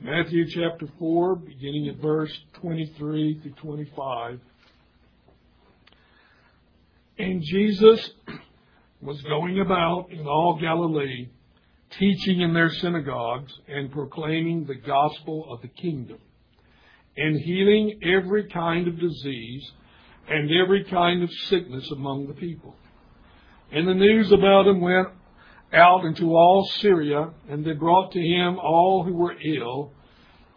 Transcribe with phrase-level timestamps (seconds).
[0.00, 4.38] Matthew chapter 4, beginning at verse 23 through 25.
[7.18, 8.10] And Jesus
[9.02, 11.28] was going about in all Galilee,
[11.98, 16.18] teaching in their synagogues and proclaiming the gospel of the kingdom,
[17.16, 19.68] and healing every kind of disease
[20.28, 22.76] and every kind of sickness among the people.
[23.72, 25.08] And the news about him went
[25.72, 29.92] out into all Syria, and they brought to him all who were ill,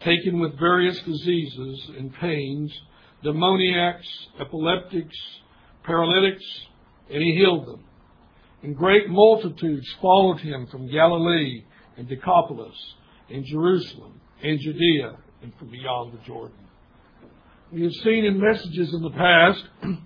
[0.00, 2.72] taken with various diseases and pains,
[3.22, 4.06] demoniacs,
[4.40, 5.16] epileptics,
[5.84, 6.44] paralytics,
[7.10, 7.84] and he healed them.
[8.62, 11.64] And great multitudes followed him from Galilee
[11.96, 12.76] and Decapolis
[13.28, 16.56] and Jerusalem and Judea and from beyond the Jordan.
[17.72, 19.64] We have seen in messages in the past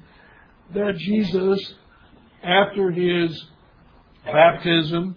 [0.74, 1.74] that Jesus,
[2.42, 3.44] after his
[4.26, 5.16] baptism,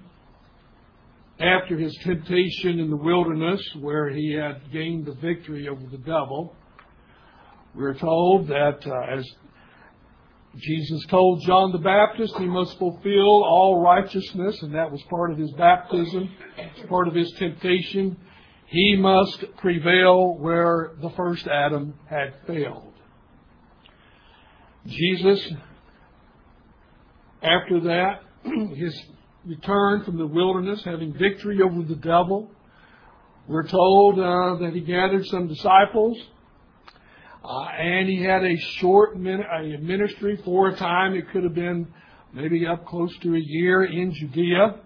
[1.39, 6.55] after his temptation in the wilderness, where he had gained the victory over the devil,
[7.75, 9.25] we're told that uh, as
[10.57, 15.37] Jesus told John the Baptist he must fulfill all righteousness, and that was part of
[15.37, 16.29] his baptism,
[16.89, 18.17] part of his temptation.
[18.65, 22.93] He must prevail where the first Adam had failed.
[24.85, 25.53] Jesus,
[27.41, 28.21] after that,
[28.75, 28.99] his
[29.45, 32.51] return from the wilderness, having victory over the devil.
[33.47, 36.17] We're told uh, that he gathered some disciples,
[37.43, 41.15] uh, and he had a short min- a ministry for a time.
[41.15, 41.87] It could have been
[42.33, 44.81] maybe up close to a year in Judea.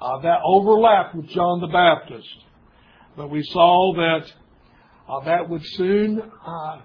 [0.00, 2.28] Uh, that overlapped with John the Baptist,
[3.16, 4.32] but we saw that
[5.06, 6.80] uh, that would soon uh,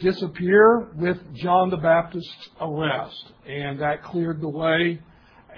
[0.00, 5.00] disappear with John the Baptist's arrest, and that cleared the way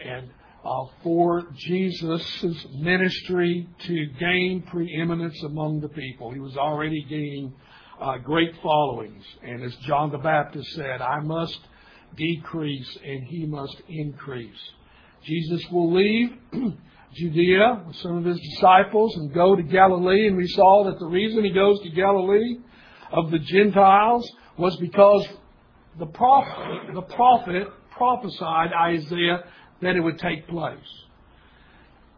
[0.05, 0.31] and
[0.65, 6.31] uh, for Jesus' ministry to gain preeminence among the people.
[6.31, 7.53] He was already gaining
[8.01, 11.61] uh, great followings, and as John the Baptist said, "I must
[12.17, 14.71] decrease and he must increase."
[15.25, 16.31] Jesus will leave.
[17.15, 21.07] Judea with some of his disciples and go to Galilee, and we saw that the
[21.07, 22.59] reason he goes to Galilee
[23.15, 25.27] of the Gentiles was because
[25.99, 29.45] the prophet, the prophet prophesied Isaiah
[29.81, 30.79] that it would take place.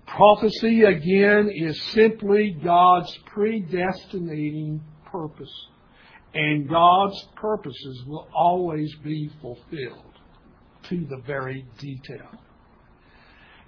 [0.06, 4.80] Prophecy, again, is simply God's predestinating
[5.10, 5.52] purpose.
[6.32, 10.14] And God's purposes will always be fulfilled
[10.88, 12.28] to the very detail.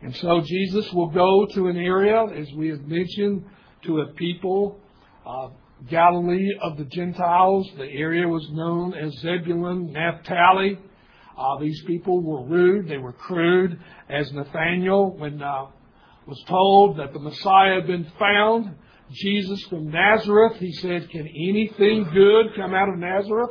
[0.00, 3.44] And so Jesus will go to an area, as we have mentioned,
[3.84, 4.78] to a people,
[5.26, 5.48] uh,
[5.88, 7.68] Galilee of the Gentiles.
[7.76, 10.78] The area was known as Zebulun, Naphtali.
[11.36, 13.78] Uh, these people were rude, they were crude.
[14.08, 15.66] As Nathaniel, when uh,
[16.26, 18.74] was told that the Messiah had been found,
[19.12, 23.50] Jesus from Nazareth, he said, Can anything good come out of Nazareth?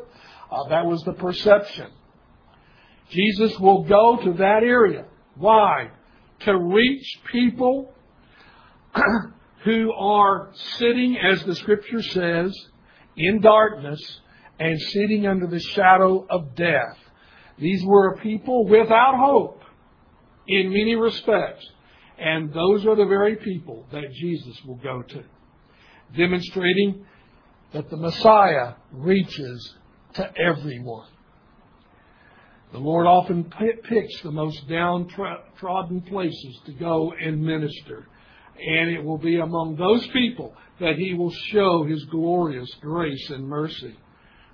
[0.52, 1.88] Uh, that was the perception.
[3.10, 5.06] Jesus will go to that area.
[5.36, 5.92] Why?
[6.42, 7.94] To reach people
[9.63, 12.53] who are sitting, as the scripture says,
[13.16, 14.22] in darkness
[14.59, 16.97] and sitting under the shadow of death.
[17.57, 19.62] These were a people without hope
[20.47, 21.68] in many respects.
[22.19, 25.23] And those are the very people that Jesus will go to,
[26.16, 27.06] demonstrating
[27.74, 29.75] that the Messiah reaches
[30.13, 31.07] to everyone.
[32.72, 33.51] The Lord often
[33.84, 38.07] picks the most downtrodden places to go and minister.
[38.59, 43.47] And it will be among those people that He will show His glorious grace and
[43.47, 43.95] mercy.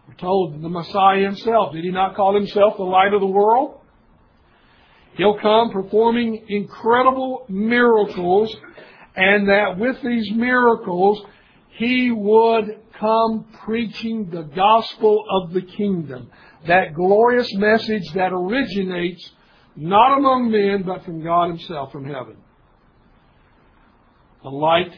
[0.07, 3.79] We're told the Messiah himself, did he not call himself the light of the world?
[5.15, 8.53] He'll come performing incredible miracles,
[9.15, 11.23] and that with these miracles,
[11.69, 16.29] he would come preaching the gospel of the kingdom.
[16.67, 19.31] That glorious message that originates
[19.75, 22.37] not among men, but from God Himself from heaven.
[24.43, 24.91] The light,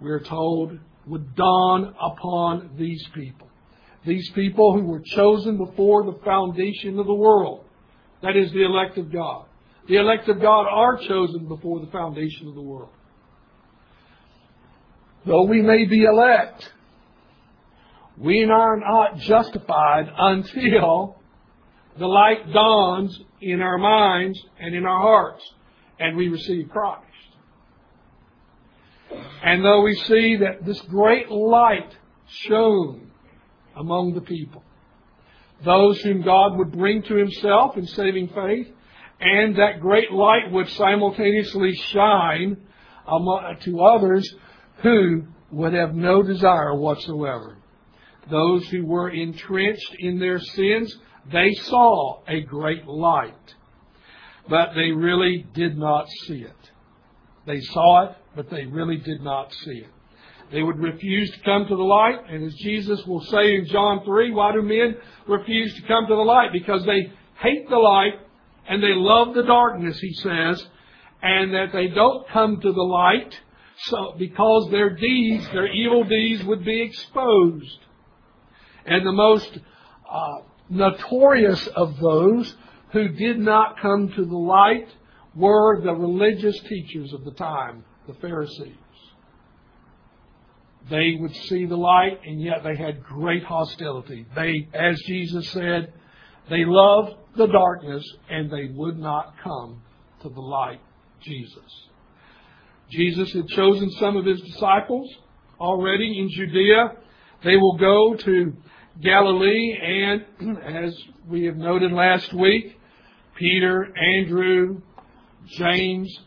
[0.00, 3.48] we're told, would dawn upon these people.
[4.06, 7.64] These people who were chosen before the foundation of the world.
[8.22, 9.46] That is the elect of God.
[9.88, 12.90] The elect of God are chosen before the foundation of the world.
[15.26, 16.70] Though we may be elect,
[18.16, 21.16] we are not justified until
[21.98, 25.42] the light dawns in our minds and in our hearts
[25.98, 27.04] and we receive Christ.
[29.42, 31.96] And though we see that this great light
[32.26, 33.10] shone
[33.76, 34.62] among the people.
[35.64, 38.68] Those whom God would bring to himself in saving faith,
[39.20, 42.56] and that great light would simultaneously shine
[43.64, 44.34] to others
[44.82, 47.58] who would have no desire whatsoever.
[48.30, 50.96] Those who were entrenched in their sins,
[51.30, 53.54] they saw a great light,
[54.48, 56.59] but they really did not see it.
[57.50, 59.90] They saw it, but they really did not see it.
[60.52, 64.04] They would refuse to come to the light, and as Jesus will say in John
[64.04, 66.52] 3, why do men refuse to come to the light?
[66.52, 68.14] Because they hate the light
[68.68, 70.64] and they love the darkness, he says,
[71.22, 73.34] and that they don't come to the light
[73.86, 77.78] so because their deeds, their evil deeds would be exposed.
[78.84, 79.58] And the most
[80.10, 80.38] uh,
[80.68, 82.54] notorious of those
[82.92, 84.88] who did not come to the light
[85.34, 88.74] were the religious teachers of the time, the Pharisees.
[90.88, 94.26] They would see the light, and yet they had great hostility.
[94.34, 95.92] They, as Jesus said,
[96.48, 99.82] they loved the darkness, and they would not come
[100.22, 100.80] to the light,
[101.22, 101.88] Jesus.
[102.90, 105.08] Jesus had chosen some of his disciples
[105.60, 106.94] already in Judea.
[107.44, 108.52] They will go to
[109.00, 110.96] Galilee, and as
[111.28, 112.78] we have noted last week,
[113.36, 114.82] Peter, Andrew,
[115.46, 116.18] James,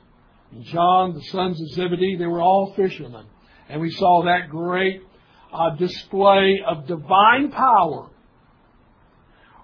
[0.52, 3.26] and John, the sons of Zebedee, they were all fishermen.
[3.70, 5.02] And we saw that great
[5.52, 8.10] uh, display of divine power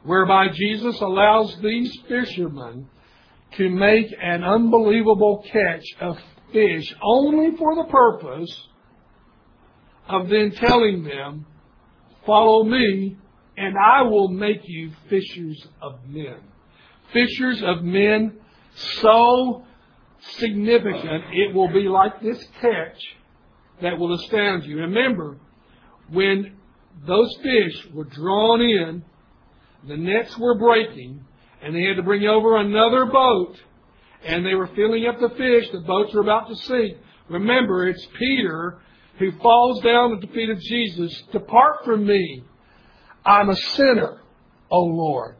[0.04, 2.88] whereby Jesus allows these fishermen
[3.58, 6.18] to make an unbelievable catch of
[6.54, 8.68] fish only for the purpose
[10.08, 11.46] of then telling them,
[12.26, 13.18] Follow me,
[13.58, 16.38] and I will make you fishers of men.
[17.12, 18.38] Fishers of men
[19.02, 19.66] so
[20.38, 23.02] significant, it will be like this catch
[23.82, 24.78] that will astound you.
[24.78, 25.38] Remember,
[26.10, 26.58] when
[27.06, 29.04] those fish were drawn in,
[29.88, 31.24] the nets were breaking,
[31.62, 33.56] and they had to bring over another boat
[34.24, 35.70] and they were filling up the fish.
[35.72, 36.98] The boats were about to sink.
[37.30, 38.80] Remember, it's Peter
[39.18, 41.24] who falls down at the feet of Jesus.
[41.32, 42.44] Depart from me.
[43.26, 44.22] I'm a sinner,
[44.72, 45.36] O Lord.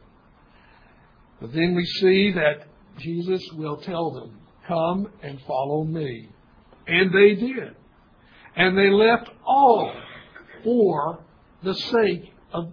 [1.40, 2.66] But then we see that
[3.00, 6.28] Jesus will tell them, Come and follow me.
[6.86, 7.74] And they did.
[8.56, 9.92] And they left all
[10.64, 11.20] for
[11.62, 12.72] the sake of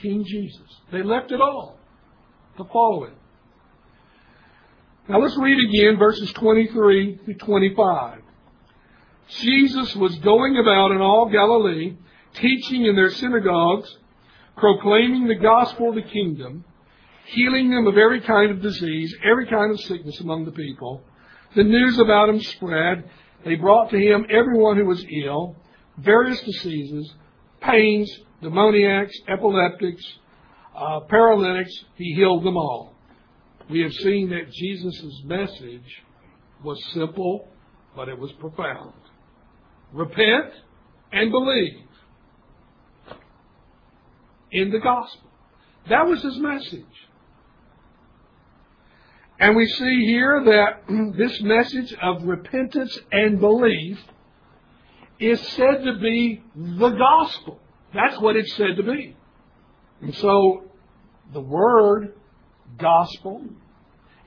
[0.00, 0.80] King Jesus.
[0.92, 1.78] They left it all
[2.58, 3.14] to follow him.
[5.08, 8.20] Now let's read again verses 23 to 25.
[9.40, 11.96] Jesus was going about in all Galilee,
[12.34, 13.96] teaching in their synagogues,
[14.56, 16.64] proclaiming the gospel of the kingdom,
[17.26, 21.02] healing them of every kind of disease, every kind of sickness among the people.
[21.56, 23.08] The news about him spread.
[23.44, 25.56] They brought to him everyone who was ill,
[25.98, 27.12] various diseases,
[27.60, 28.10] pains,
[28.42, 30.04] demoniacs, epileptics,
[30.76, 31.72] uh, paralytics.
[31.96, 32.94] He healed them all
[33.70, 36.02] we have seen that Jesus' message
[36.62, 37.48] was simple,
[37.96, 38.92] but it was profound.
[39.92, 40.52] Repent
[41.12, 41.80] and believe
[44.52, 45.30] in the gospel.
[45.88, 46.84] That was his message.
[49.38, 53.98] And we see here that this message of repentance and belief
[55.18, 57.60] is said to be the gospel.
[57.92, 59.16] That's what it's said to be.
[60.00, 60.64] And so
[61.32, 62.14] the word
[62.78, 63.44] gospel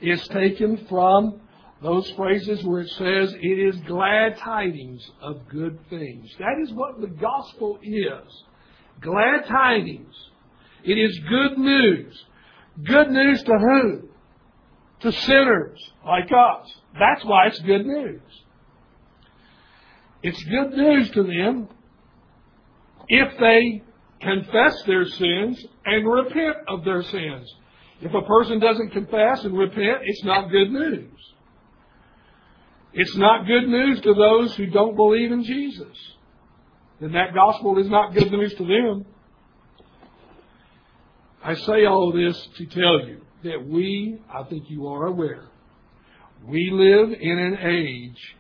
[0.02, 1.42] is taken from
[1.82, 6.30] those phrases where it says it is glad tidings of good things.
[6.40, 8.44] That is what the gospel is.
[9.02, 10.14] Glad tidings.
[10.84, 12.26] It is good news.
[12.84, 14.10] Good news to who?
[15.02, 16.74] To sinners like us.
[17.00, 18.22] That's why it's good news.
[20.24, 21.70] It's good news to them
[23.08, 23.84] if they
[24.20, 27.54] confess their sins and repent of their sins.
[28.02, 31.12] If a person doesn't confess and repent, it's not good news.
[32.94, 35.96] It's not good news to those who don't believe in Jesus.
[37.00, 39.06] Then that gospel is not good news to them.
[41.44, 45.46] I say all this to tell you that we, I think you are aware,
[46.46, 48.36] we live in an age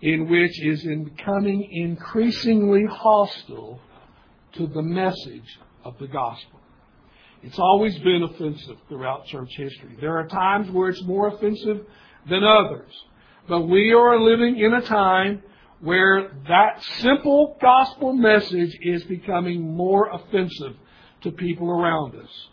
[0.00, 3.80] in which is becoming increasingly hostile
[4.52, 6.60] to the message of the gospel.
[7.42, 9.96] It's always been offensive throughout church history.
[10.00, 11.86] There are times where it's more offensive
[12.28, 12.90] than others.
[13.48, 15.42] But we are living in a time
[15.80, 20.76] where that simple gospel message is becoming more offensive
[21.22, 22.48] to people around us.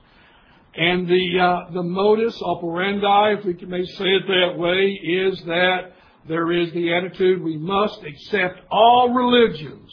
[0.76, 5.92] And the, uh, the modus operandi, if we may say it that way, is that
[6.28, 9.92] there is the attitude we must accept all religions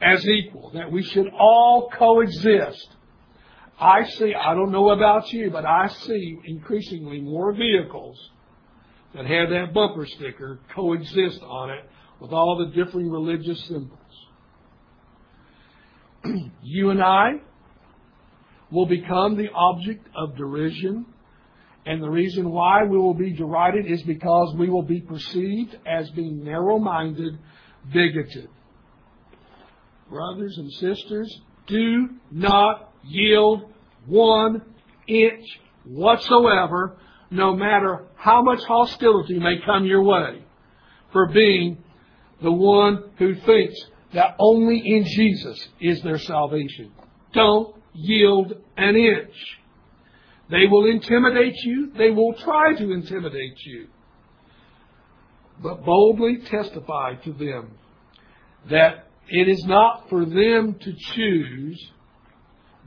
[0.00, 2.88] as equal, that we should all coexist.
[3.80, 8.18] I see, I don't know about you, but I see increasingly more vehicles
[9.14, 11.84] that have that bumper sticker coexist on it
[12.20, 13.98] with all the differing religious symbols.
[16.62, 17.40] you and I
[18.70, 21.06] will become the object of derision.
[21.86, 26.10] And the reason why we will be derided is because we will be perceived as
[26.10, 27.38] being narrow minded,
[27.92, 28.48] bigoted.
[30.10, 33.70] Brothers and sisters, do not yield
[34.06, 34.62] one
[35.06, 35.44] inch
[35.84, 36.96] whatsoever,
[37.30, 40.42] no matter how much hostility may come your way,
[41.12, 41.78] for being
[42.42, 43.78] the one who thinks
[44.12, 46.92] that only in Jesus is their salvation.
[47.32, 49.34] Don't yield an inch.
[50.50, 51.92] They will intimidate you.
[51.96, 53.88] They will try to intimidate you.
[55.62, 57.72] But boldly testify to them
[58.70, 61.90] that it is not for them to choose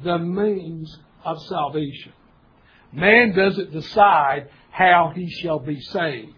[0.04, 2.14] the means of salvation.
[2.94, 6.34] Man doesn't decide how he shall be saved.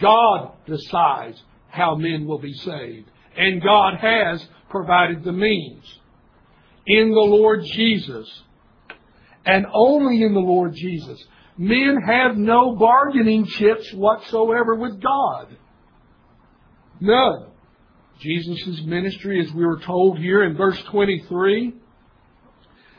[0.00, 3.08] God decides how men will be saved.
[3.36, 5.99] And God has provided the means.
[6.86, 8.42] In the Lord Jesus,
[9.44, 11.22] and only in the Lord Jesus,
[11.56, 15.56] men have no bargaining chips whatsoever with God.
[17.00, 17.46] None.
[18.20, 21.74] Jesus' ministry, as we were told here in verse 23,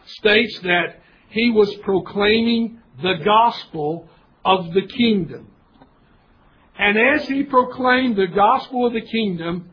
[0.05, 4.09] states that he was proclaiming the gospel
[4.43, 5.47] of the kingdom.
[6.77, 9.69] And as he proclaimed the gospel of the kingdom,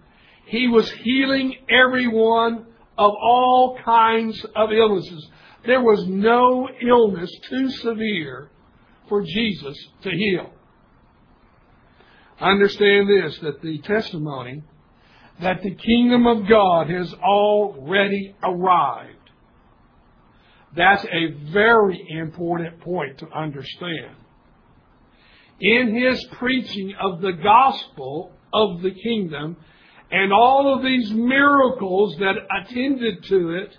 [0.46, 2.66] he was healing everyone
[2.98, 5.28] of all kinds of illnesses.
[5.64, 8.50] There was no illness too severe
[9.08, 10.50] for Jesus to heal.
[12.40, 14.62] Understand this, that the testimony
[15.40, 19.14] that the kingdom of God has already arrived.
[20.76, 24.16] That's a very important point to understand.
[25.60, 29.56] In his preaching of the gospel of the kingdom
[30.10, 33.76] and all of these miracles that attended to it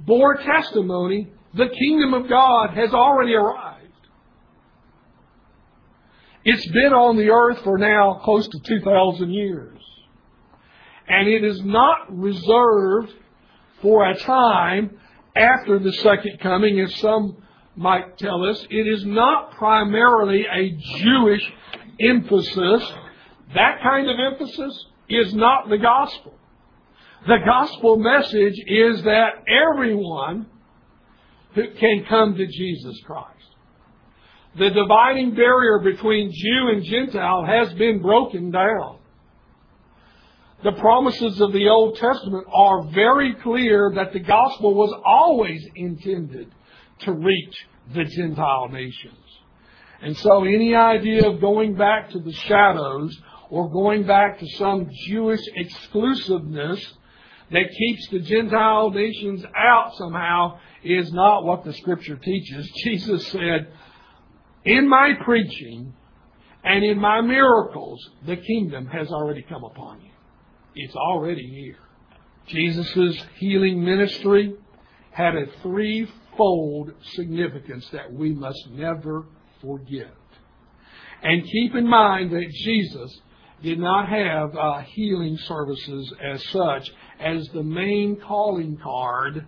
[0.00, 3.82] bore testimony the kingdom of God has already arrived.
[6.44, 9.78] It's been on the earth for now close to 2,000 years.
[11.08, 13.12] And it is not reserved
[13.82, 14.98] for a time
[15.36, 17.36] after the second coming, as some
[17.76, 18.66] might tell us.
[18.70, 21.52] It is not primarily a Jewish
[22.00, 22.92] emphasis.
[23.54, 26.34] That kind of emphasis is not the gospel.
[27.26, 30.46] The gospel message is that everyone
[31.54, 33.28] who can come to Jesus Christ.
[34.58, 38.98] The dividing barrier between Jew and Gentile has been broken down.
[40.62, 46.52] The promises of the Old Testament are very clear that the gospel was always intended
[47.00, 49.16] to reach the Gentile nations.
[50.02, 53.16] And so any idea of going back to the shadows
[53.52, 56.82] or going back to some Jewish exclusiveness
[57.50, 62.66] that keeps the Gentile nations out somehow is not what the scripture teaches.
[62.84, 63.70] Jesus said,
[64.64, 65.92] in my preaching
[66.64, 70.12] and in my miracles, the kingdom has already come upon you.
[70.74, 71.76] It's already here.
[72.46, 74.54] Jesus' healing ministry
[75.10, 79.26] had a threefold significance that we must never
[79.60, 80.14] forget.
[81.22, 83.20] And keep in mind that Jesus
[83.62, 86.90] did not have uh, healing services as such
[87.20, 89.46] as the main calling card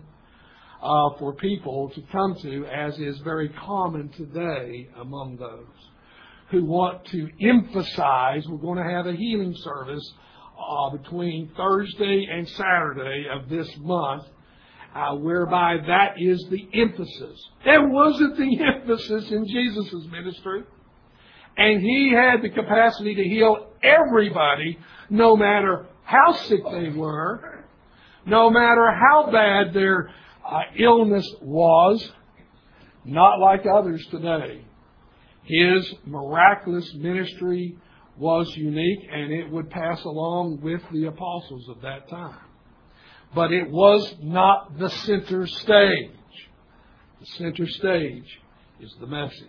[0.82, 5.90] uh, for people to come to, as is very common today among those
[6.50, 10.12] who want to emphasize we're going to have a healing service
[10.58, 14.24] uh, between Thursday and Saturday of this month,
[14.94, 17.48] uh, whereby that is the emphasis.
[17.64, 20.62] That wasn't the emphasis in Jesus' ministry.
[21.56, 24.78] And he had the capacity to heal everybody,
[25.10, 27.64] no matter how sick they were,
[28.26, 30.10] no matter how bad their
[30.48, 32.10] uh, illness was,
[33.04, 34.64] not like others today.
[35.44, 37.76] His miraculous ministry
[38.16, 42.38] was unique and it would pass along with the apostles of that time.
[43.34, 46.10] But it was not the center stage.
[47.20, 48.40] The center stage
[48.80, 49.48] is the message.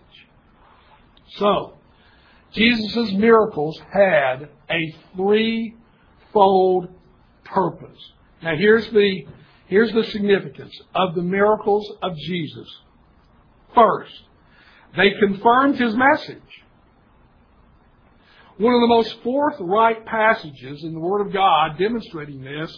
[1.36, 1.74] So,
[2.56, 6.88] Jesus' miracles had a threefold
[7.44, 7.98] purpose.
[8.42, 9.26] Now here's the,
[9.66, 12.68] here's the significance of the miracles of Jesus.
[13.74, 14.12] First,
[14.96, 16.42] they confirmed his message.
[18.58, 22.74] One of the most forthright passages in the Word of God demonstrating this,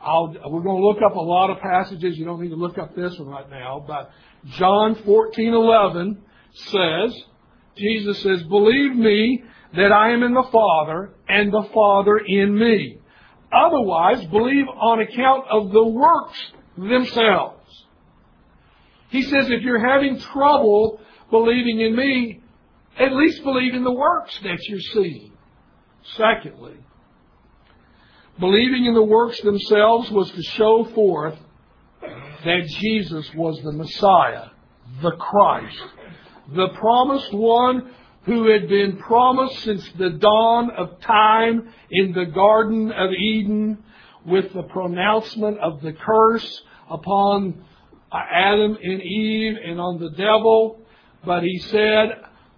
[0.00, 2.16] I'll, we're going to look up a lot of passages.
[2.16, 4.12] You don't need to look up this one right now, but
[4.50, 6.18] John 14:11
[6.52, 7.22] says,
[7.78, 9.42] Jesus says, "Believe me
[9.74, 12.98] that I am in the Father and the Father in me.
[13.52, 16.38] Otherwise, believe on account of the works
[16.76, 17.84] themselves.
[19.10, 22.42] He says, if you're having trouble believing in me,
[22.98, 25.32] at least believe in the works that you're seeing.
[26.16, 26.76] Secondly,
[28.38, 31.38] believing in the works themselves was to show forth
[32.00, 34.48] that Jesus was the Messiah,
[35.02, 35.82] the Christ,
[36.54, 37.90] the promised one
[38.24, 43.78] who had been promised since the dawn of time in the Garden of Eden
[44.26, 47.64] with the pronouncement of the curse upon
[48.12, 50.80] Adam and Eve and on the devil.
[51.24, 52.08] But he said,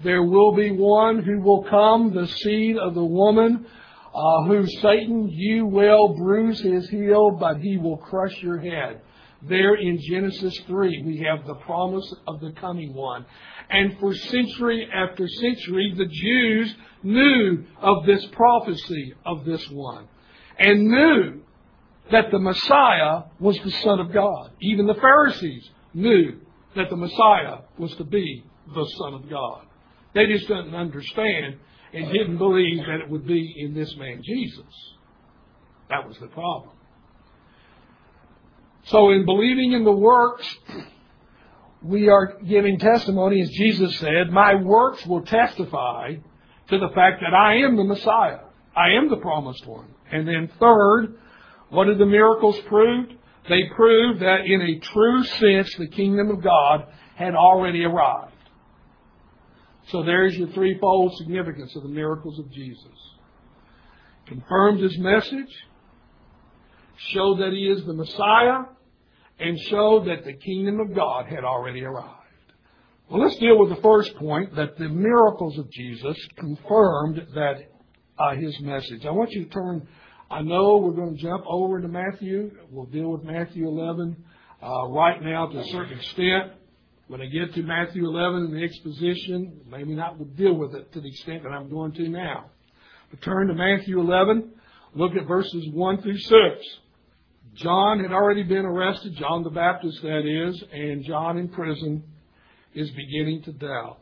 [0.02, 3.66] there will be one who will come, the seed of the woman,
[4.14, 9.02] uh, who Satan, you will bruise his heel, but he will crush your head.
[9.42, 13.24] There in Genesis 3, we have the promise of the coming one.
[13.70, 20.08] And for century after century, the Jews knew of this prophecy of this one
[20.58, 21.40] and knew
[22.10, 24.50] that the Messiah was the Son of God.
[24.60, 26.40] Even the Pharisees knew
[26.76, 28.44] that the Messiah was to be
[28.74, 29.64] the Son of God.
[30.14, 31.56] They just didn't understand
[31.92, 34.96] and didn't believe that it would be in this man Jesus.
[35.88, 36.72] That was the problem.
[38.84, 40.46] So in believing in the works,
[41.82, 46.14] we are giving testimony, as Jesus said, my works will testify
[46.68, 48.40] to the fact that I am the Messiah.
[48.76, 49.88] I am the promised one.
[50.10, 51.14] And then third,
[51.70, 53.10] what did the miracles prove?
[53.48, 58.32] They proved that in a true sense, the kingdom of God had already arrived.
[59.88, 62.86] So there's your threefold significance of the miracles of Jesus.
[64.26, 65.48] Confirmed his message,
[67.08, 68.64] showed that he is the Messiah,
[69.38, 72.16] and showed that the kingdom of God had already arrived.
[73.10, 77.70] Well, let's deal with the first point that the miracles of Jesus confirmed that
[78.18, 79.04] uh, his message.
[79.06, 79.88] I want you to turn.
[80.30, 82.52] I know we're going to jump over to Matthew.
[82.70, 84.16] We'll deal with Matthew 11
[84.62, 86.52] uh, right now to a certain extent.
[87.08, 90.92] When I get to Matthew 11 in the exposition, maybe not will deal with it
[90.92, 92.50] to the extent that I'm going to now.
[93.10, 94.52] But turn to Matthew 11.
[94.94, 96.30] Look at verses 1 through 6.
[97.54, 102.04] John had already been arrested, John the Baptist, that is, and John in prison
[102.74, 103.98] is beginning to doubt.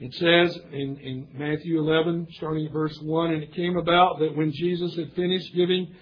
[0.00, 4.36] It says in, in Matthew 11, starting at verse 1, and it came about that
[4.36, 5.92] when Jesus had finished giving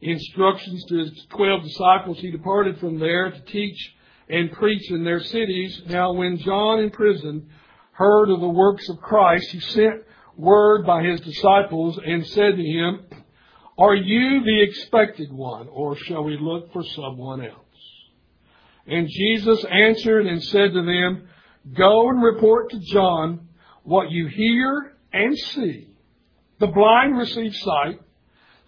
[0.00, 3.94] instructions to his twelve disciples, he departed from there to teach
[4.30, 5.82] and preach in their cities.
[5.86, 7.50] Now, when John in prison
[7.92, 10.02] heard of the works of Christ, he sent
[10.36, 13.06] word by his disciples and said to him,
[13.76, 17.58] Are you the expected one, or shall we look for someone else?
[18.86, 21.28] And Jesus answered and said to them,
[21.76, 23.48] Go and report to John
[23.82, 25.88] what you hear and see.
[26.60, 28.00] The blind receive sight,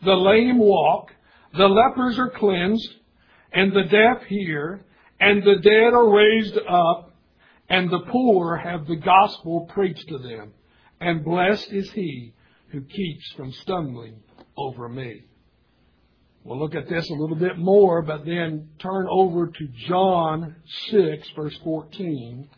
[0.05, 1.13] the lame walk,
[1.57, 2.95] the lepers are cleansed,
[3.53, 4.85] and the deaf hear,
[5.21, 7.15] and the dead are raised up,
[7.69, 10.53] and the poor have the gospel preached to them.
[11.01, 12.33] And blessed is he
[12.69, 14.17] who keeps from stumbling
[14.57, 15.25] over me.
[16.45, 20.55] We'll look at this a little bit more, but then turn over to John
[20.91, 22.49] 6, verse 14.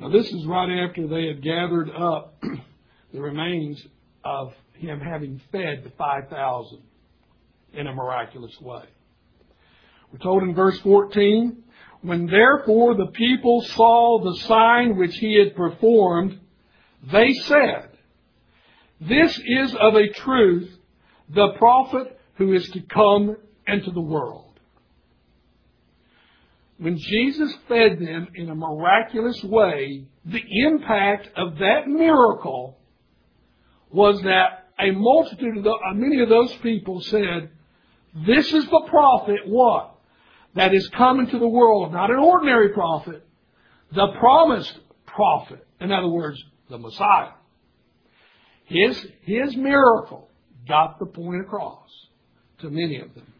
[0.00, 2.42] Now, this is right after they had gathered up
[3.12, 3.86] the remains
[4.24, 6.78] of him having fed the 5,000
[7.74, 8.84] in a miraculous way.
[10.10, 11.62] We're told in verse 14,
[12.02, 16.38] when therefore the people saw the sign which he had performed,
[17.12, 17.90] they said,
[19.00, 20.70] This is of a truth
[21.28, 24.44] the prophet who is to come into the world.
[26.78, 32.76] When Jesus fed them in a miraculous way, the impact of that miracle
[33.90, 37.50] was that a multitude of the, uh, many of those people said,
[38.26, 39.96] this is the prophet, what?
[40.56, 43.24] that is coming to the world, not an ordinary prophet,
[43.94, 45.64] the promised prophet.
[45.80, 47.32] In other words, the Messiah.
[48.66, 50.28] His, his miracle
[50.68, 51.88] got the point across
[52.58, 53.32] to many of them.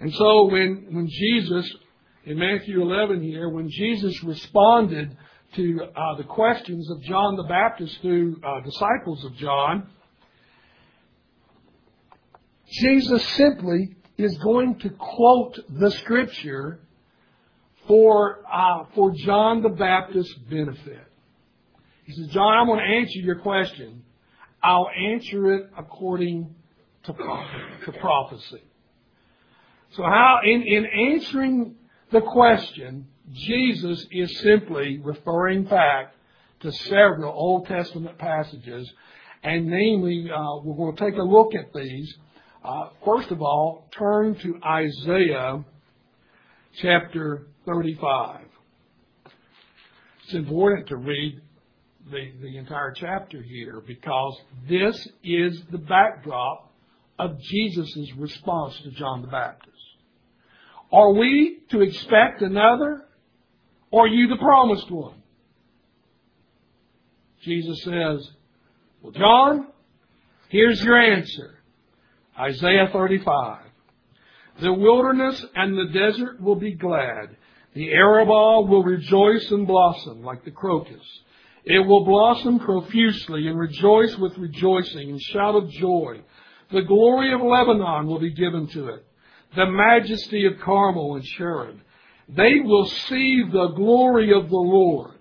[0.00, 1.70] And so when, when Jesus,
[2.24, 5.16] in Matthew 11 here, when Jesus responded
[5.54, 9.88] to uh, the questions of John the Baptist through uh, disciples of John,
[12.70, 16.80] Jesus simply is going to quote the scripture
[17.86, 21.07] for, uh, for John the Baptist's benefit.
[22.08, 24.02] He says, John, I'm going to answer your question.
[24.62, 26.54] I'll answer it according
[27.02, 28.62] to, to prophecy.
[29.90, 31.74] So how, in, in answering
[32.10, 36.14] the question, Jesus is simply referring back
[36.60, 38.90] to several Old Testament passages,
[39.42, 42.10] and namely, uh, we're going to take a look at these.
[42.64, 45.62] Uh, first of all, turn to Isaiah
[46.80, 48.46] chapter 35.
[50.24, 51.42] It's important to read
[52.10, 56.72] the, the entire chapter here because this is the backdrop
[57.18, 59.76] of Jesus' response to John the Baptist.
[60.92, 63.04] Are we to expect another?
[63.90, 65.22] Or are you the promised one?
[67.42, 68.30] Jesus says,
[69.02, 69.68] Well, John,
[70.48, 71.58] here's your answer.
[72.38, 73.64] Isaiah 35.
[74.60, 77.36] The wilderness and the desert will be glad.
[77.74, 81.02] The Arabah will rejoice and blossom like the crocus.
[81.64, 86.20] It will blossom profusely and rejoice with rejoicing and shout of joy.
[86.72, 89.06] The glory of Lebanon will be given to it,
[89.56, 91.82] the majesty of Carmel and Sharon.
[92.28, 95.18] They will see the glory of the Lord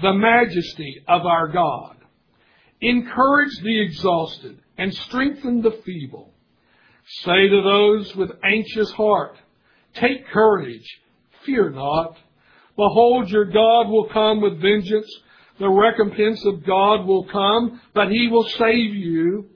[0.00, 1.96] the majesty of our God.
[2.80, 6.32] Encourage the exhausted and strengthen the feeble.
[7.24, 9.36] Say to those with anxious heart,
[9.94, 11.00] take courage,
[11.44, 12.16] fear not.
[12.80, 15.10] Behold, your God will come with vengeance.
[15.58, 19.50] The recompense of God will come, but he will save you.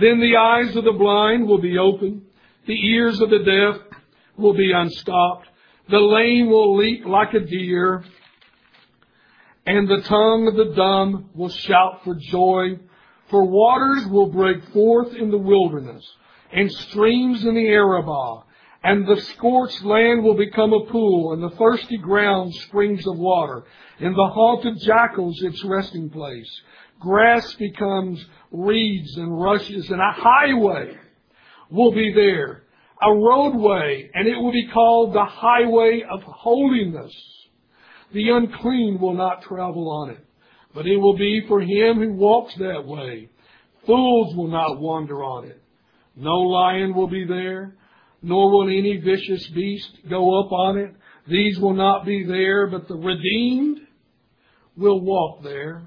[0.00, 2.22] Then the eyes of the blind will be opened.
[2.66, 3.98] The ears of the deaf
[4.36, 5.48] will be unstopped.
[5.90, 8.04] The lame will leap like a deer
[9.66, 12.78] and the tongue of the dumb will shout for joy.
[13.30, 16.04] For waters will break forth in the wilderness,
[16.52, 18.44] and streams in the Arabah,
[18.82, 23.64] and the scorched land will become a pool, and the thirsty ground springs of water,
[23.98, 26.50] and the haunted jackals its resting place.
[26.98, 30.96] Grass becomes reeds and rushes, and a highway
[31.70, 32.62] will be there,
[33.02, 37.12] a roadway, and it will be called the highway of holiness.
[38.12, 40.26] The unclean will not travel on it,
[40.74, 43.28] but it will be for him who walks that way.
[43.86, 45.62] Fools will not wander on it.
[46.16, 47.76] No lion will be there,
[48.22, 50.94] nor will any vicious beast go up on it.
[51.28, 53.80] These will not be there, but the redeemed
[54.76, 55.82] will walk there.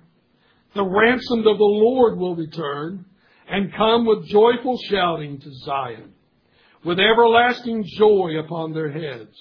[0.75, 3.05] The ransomed of the Lord will return
[3.47, 6.13] and come with joyful shouting to Zion,
[6.83, 9.35] with everlasting joy upon their heads.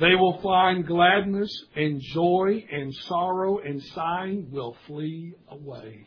[0.00, 6.06] They will find gladness and joy and sorrow and sighing will flee away.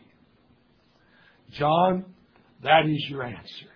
[1.52, 2.06] John,
[2.64, 3.70] that is your answer.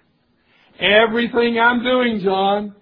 [0.80, 2.76] Everything I'm doing, John,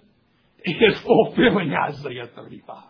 [0.64, 2.84] is fulfilling Isaiah 35.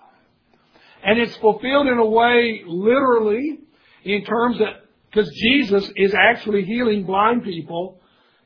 [1.04, 3.60] And it's fulfilled in a way, literally,
[4.04, 8.02] in terms that, because Jesus is actually healing blind people,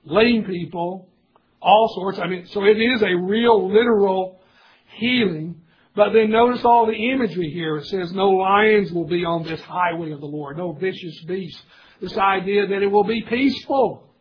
[0.05, 1.09] lame people,
[1.61, 2.19] all sorts.
[2.19, 4.39] I mean, so it is a real, literal
[4.97, 5.61] healing.
[5.95, 7.77] But then notice all the imagery here.
[7.77, 11.61] It says no lions will be on this highway of the Lord, no vicious beasts.
[12.01, 14.12] This idea that it will be peaceful.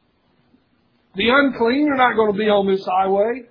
[1.15, 3.43] The unclean are not going to be on this highway,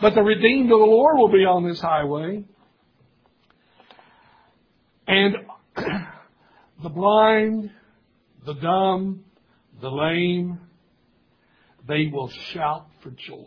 [0.00, 2.44] but the redeemed of the Lord will be on this highway.
[5.06, 5.36] And
[6.82, 7.70] the blind,
[8.46, 9.24] the dumb,
[9.80, 10.60] the lame,
[11.86, 13.44] they will shout for joy.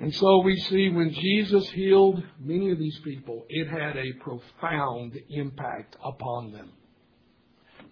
[0.00, 5.18] And so we see when Jesus healed many of these people, it had a profound
[5.28, 6.70] impact upon them,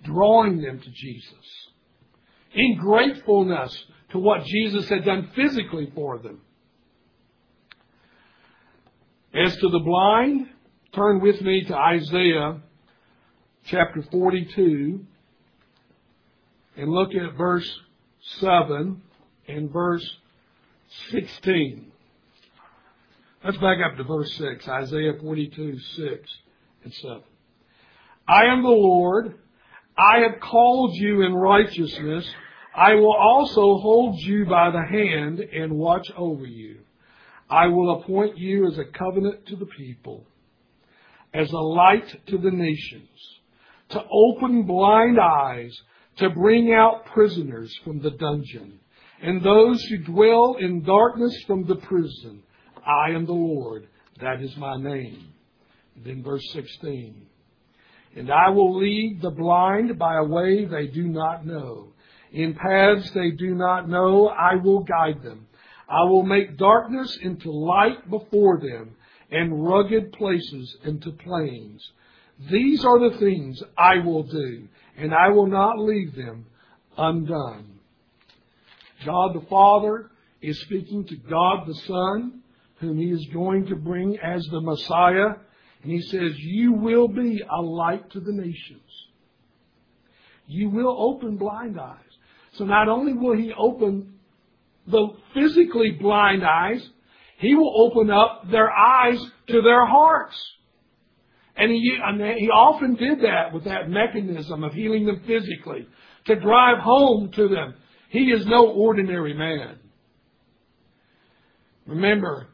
[0.05, 1.67] drawing them to Jesus
[2.57, 6.41] in gratefulness to what Jesus had done physically for them.
[9.35, 10.49] As to the blind,
[10.95, 12.61] turn with me to Isaiah
[13.67, 15.05] chapter 42
[16.77, 17.71] and look at verse
[18.41, 19.03] 7
[19.49, 20.09] and verse
[21.11, 21.93] 16.
[23.45, 26.31] Let's back up to verse 6, Isaiah 42, 6
[26.85, 27.23] and 7.
[28.27, 29.35] I am the Lord.
[29.97, 32.27] I have called you in righteousness.
[32.77, 36.81] I will also hold you by the hand and watch over you.
[37.49, 40.27] I will appoint you as a covenant to the people,
[41.33, 43.09] as a light to the nations,
[43.91, 45.75] to open blind eyes,
[46.19, 48.79] to bring out prisoners from the dungeon,
[49.23, 52.43] and those who dwell in darkness from the prison
[52.87, 53.89] I am the Lord.
[54.21, 55.33] That is my name.
[56.05, 57.27] then verse 16.
[58.17, 61.89] And I will lead the blind by a way they do not know.
[62.33, 65.47] In paths they do not know, I will guide them.
[65.89, 68.97] I will make darkness into light before them
[69.31, 71.89] and rugged places into plains.
[72.51, 76.47] These are the things I will do, and I will not leave them
[76.99, 77.79] undone.
[79.05, 80.11] God the Father
[80.43, 82.43] is speaking to God the Son
[82.79, 85.35] whom he is going to bring as the Messiah.
[85.83, 88.81] And he says, You will be a light to the nations.
[90.47, 91.99] You will open blind eyes.
[92.57, 94.15] So not only will he open
[94.87, 96.87] the physically blind eyes,
[97.39, 100.37] he will open up their eyes to their hearts.
[101.57, 105.87] And he, and he often did that with that mechanism of healing them physically
[106.27, 107.75] to drive home to them.
[108.11, 109.79] He is no ordinary man.
[111.87, 112.49] Remember,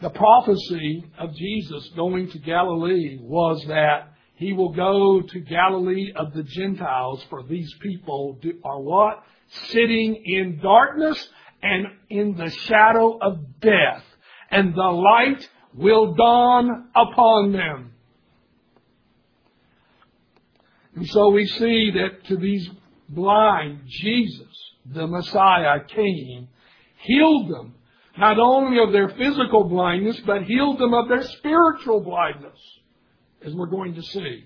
[0.00, 6.32] the prophecy of Jesus going to Galilee was that he will go to Galilee of
[6.32, 9.24] the Gentiles for these people are what?
[9.48, 11.28] Sitting in darkness
[11.62, 14.04] and in the shadow of death.
[14.50, 17.92] And the light will dawn upon them.
[20.94, 22.68] And so we see that to these
[23.08, 26.48] blind, Jesus, the Messiah, came,
[26.98, 27.74] healed them,
[28.18, 32.58] not only of their physical blindness, but healed them of their spiritual blindness,
[33.44, 34.44] as we're going to see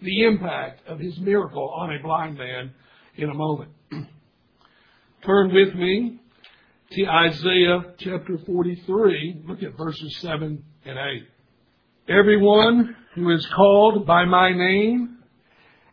[0.00, 2.72] the impact of his miracle on a blind man
[3.16, 3.70] in a moment.
[5.24, 6.18] Turn with me
[6.92, 9.42] to Isaiah chapter 43.
[9.46, 12.14] Look at verses 7 and 8.
[12.18, 15.18] Everyone who is called by my name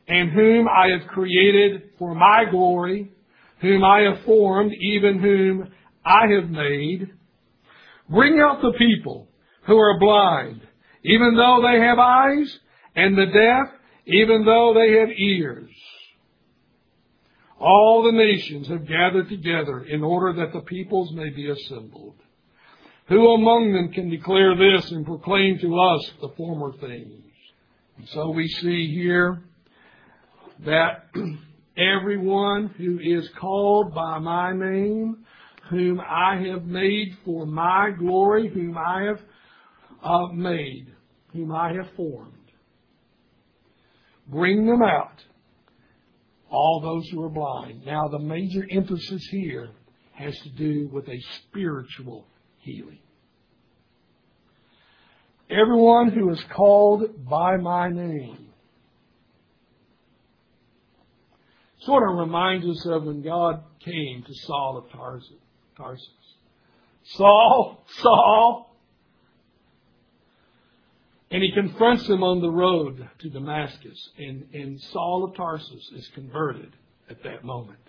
[0.08, 3.12] and whom I have created for my glory,
[3.60, 5.74] whom I have formed, even whom
[6.06, 7.10] I have made.
[8.10, 9.28] Bring out the people
[9.66, 10.62] who are blind,
[11.04, 12.60] even though they have eyes,
[12.96, 15.70] and the deaf, even though they have ears.
[17.60, 22.16] All the nations have gathered together in order that the peoples may be assembled.
[23.08, 27.24] Who among them can declare this and proclaim to us the former things?
[27.98, 29.42] And so we see here
[30.66, 31.06] that
[31.78, 35.26] everyone who is called by my name,
[35.70, 39.22] whom I have made for my glory, whom I have
[40.04, 40.88] uh, made,
[41.34, 42.34] whom I have formed,
[44.28, 45.24] bring them out,
[46.50, 47.86] all those who are blind.
[47.86, 49.70] Now, the major emphasis here
[50.14, 52.26] has to do with a spiritual
[52.60, 53.00] healing.
[55.50, 58.48] Everyone who is called by my name,
[61.82, 66.10] sort of reminds us of when God came to Saul of Tarsus.
[67.04, 68.77] Saul, Saul.
[71.30, 74.10] And he confronts him on the road to Damascus.
[74.18, 76.74] And, and Saul of Tarsus is converted
[77.10, 77.80] at that moment.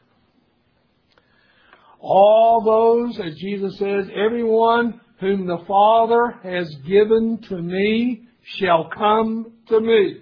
[2.01, 8.23] All those, as Jesus says, everyone whom the Father has given to me
[8.57, 10.21] shall come to me.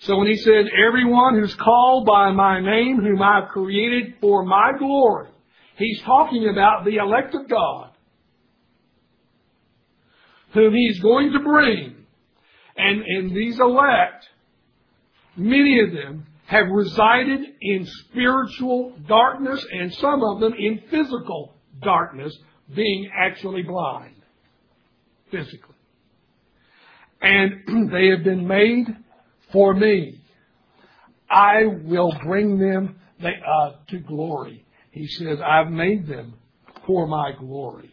[0.00, 4.72] So when he says, everyone who's called by my name, whom I've created for my
[4.78, 5.28] glory,
[5.76, 7.90] he's talking about the elect of God,
[10.52, 11.95] whom he's going to bring.
[12.76, 14.26] And, and these elect,
[15.36, 22.36] many of them have resided in spiritual darkness and some of them in physical darkness,
[22.74, 24.14] being actually blind
[25.30, 25.74] physically.
[27.20, 28.86] And they have been made
[29.52, 30.20] for me.
[31.28, 34.64] I will bring them uh, to glory.
[34.92, 36.34] He says, I've made them
[36.86, 37.90] for my glory.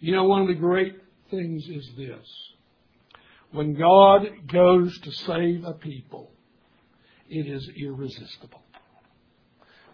[0.00, 0.96] You know, one of the great
[1.30, 2.26] things is this.
[3.52, 6.30] When God goes to save a people,
[7.28, 8.62] it is irresistible.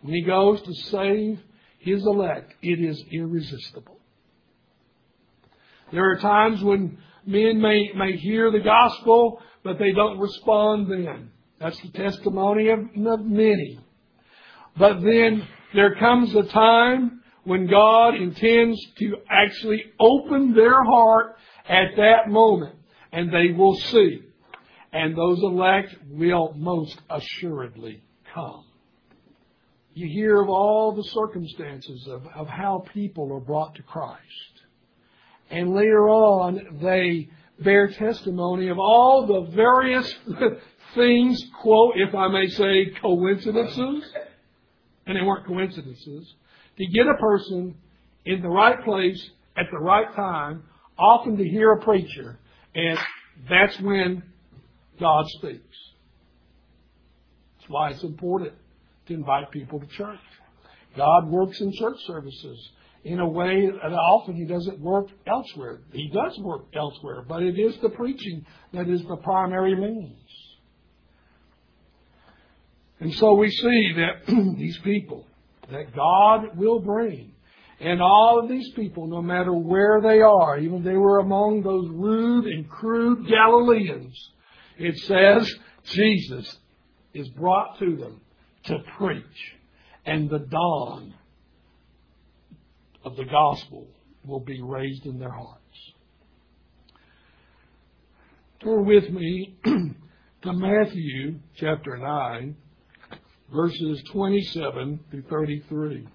[0.02, 1.40] When He goes to save
[1.78, 4.00] His elect, it is irresistible.
[5.92, 11.30] There are times when men may, may hear the gospel but they don't respond then.
[11.58, 13.80] That's the testimony of, of many.
[14.76, 21.36] But then there comes a time when God intends to actually open their heart
[21.66, 22.76] at that moment,
[23.14, 24.22] and they will see.
[24.92, 28.02] And those elect will most assuredly
[28.34, 28.64] come.
[29.94, 34.20] You hear of all the circumstances of, of how people are brought to Christ.
[35.48, 37.28] And later on, they
[37.60, 40.12] bear testimony of all the various
[40.96, 44.04] things, quote, if I may say, coincidences,
[45.06, 46.34] and they weren't coincidences,
[46.78, 47.76] to get a person
[48.24, 50.64] in the right place at the right time,
[50.98, 52.40] often to hear a preacher,
[52.74, 52.98] and
[53.48, 54.22] that's when
[55.00, 55.76] God speaks.
[57.58, 58.52] That's why it's important
[59.06, 60.20] to invite people to church.
[60.96, 62.70] God works in church services
[63.04, 65.80] in a way that often he doesn't work elsewhere.
[65.92, 70.18] He does work elsewhere, but it is the preaching that is the primary means.
[73.00, 75.26] And so we see that these people
[75.70, 77.33] that God will bring,
[77.80, 81.62] And all of these people, no matter where they are, even if they were among
[81.62, 84.30] those rude and crude Galileans,
[84.78, 85.52] it says
[85.84, 86.58] Jesus
[87.12, 88.20] is brought to them
[88.64, 89.54] to preach.
[90.06, 91.14] And the dawn
[93.04, 93.86] of the gospel
[94.24, 95.60] will be raised in their hearts.
[98.62, 102.56] Turn with me to Matthew chapter 9,
[103.52, 106.08] verses 27 through 33.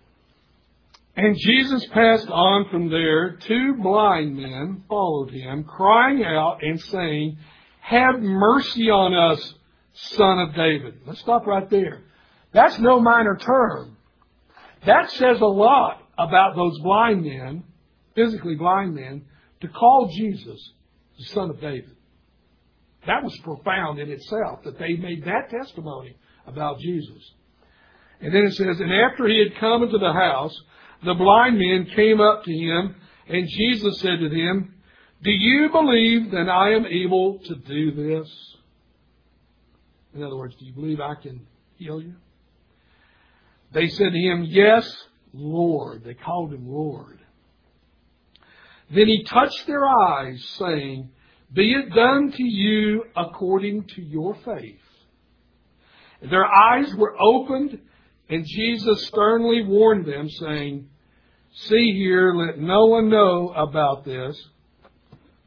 [1.15, 3.38] And Jesus passed on from there.
[3.38, 7.38] Two blind men followed him, crying out and saying,
[7.82, 9.54] Have mercy on us,
[9.93, 11.02] son of David.
[11.06, 12.04] Let's stop right there.
[12.54, 13.98] That's no minor term.
[14.86, 17.63] That says a lot about those blind men,
[18.15, 19.26] physically blind men,
[19.62, 20.72] to call Jesus
[21.17, 21.95] the son of David.
[23.08, 27.34] That was profound in itself that they made that testimony about Jesus.
[28.22, 30.60] And then it says, And after he had come into the house,
[31.04, 32.96] the blind men came up to him,
[33.28, 34.76] and Jesus said to them,
[35.24, 38.30] Do you believe that I am able to do this?
[40.16, 42.16] In other words, do you believe I can heal you?
[43.72, 44.92] They said to him, Yes,
[45.34, 46.04] Lord.
[46.04, 47.20] They called him Lord.
[48.92, 51.10] Then he touched their eyes, saying,
[51.54, 54.82] Be it done to you according to your faith.
[56.22, 57.80] Their eyes were opened,
[58.30, 60.88] and Jesus sternly warned them, saying,
[61.52, 64.39] See here, let no one know about this.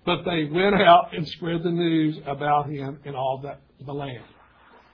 [0.05, 4.25] But they went out and spread the news about him in all the, the land.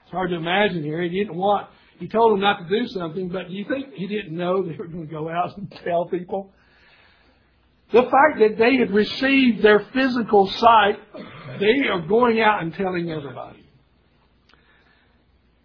[0.03, 1.01] It's hard to imagine here.
[1.01, 4.05] He didn't want, he told them not to do something, but do you think he
[4.07, 6.51] didn't know they were going to go out and tell people?
[7.91, 10.99] The fact that they had received their physical sight,
[11.59, 13.68] they are going out and telling everybody.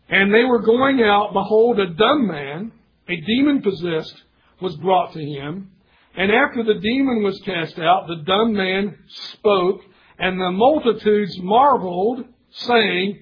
[0.09, 2.73] And they were going out, behold, a dumb man,
[3.09, 4.14] a demon possessed,
[4.61, 5.71] was brought to him.
[6.17, 9.81] And after the demon was cast out, the dumb man spoke,
[10.19, 13.21] and the multitudes marveled, saying,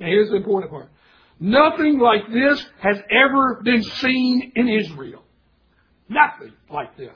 [0.00, 0.90] now here's the important part.
[1.38, 5.22] Nothing like this has ever been seen in Israel.
[6.08, 7.10] Nothing like this.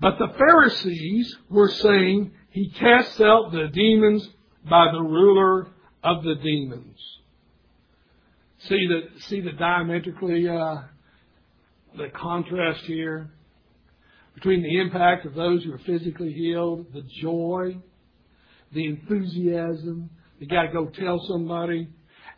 [0.00, 4.28] But the Pharisees were saying, he casts out the demons
[4.68, 5.68] by the ruler
[6.02, 7.13] of the demons.
[8.68, 10.76] See the see the diametrically uh,
[11.96, 13.30] the contrast here
[14.34, 17.76] between the impact of those who are physically healed, the joy,
[18.72, 21.88] the enthusiasm, you got to go tell somebody,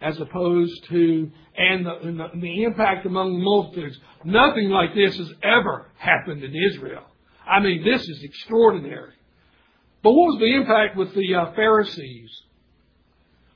[0.03, 3.97] as opposed to and the, and the, the impact among the multitudes.
[4.25, 7.05] Nothing like this has ever happened in Israel.
[7.49, 9.15] I mean, this is extraordinary.
[10.03, 12.31] But what was the impact with the uh, Pharisees?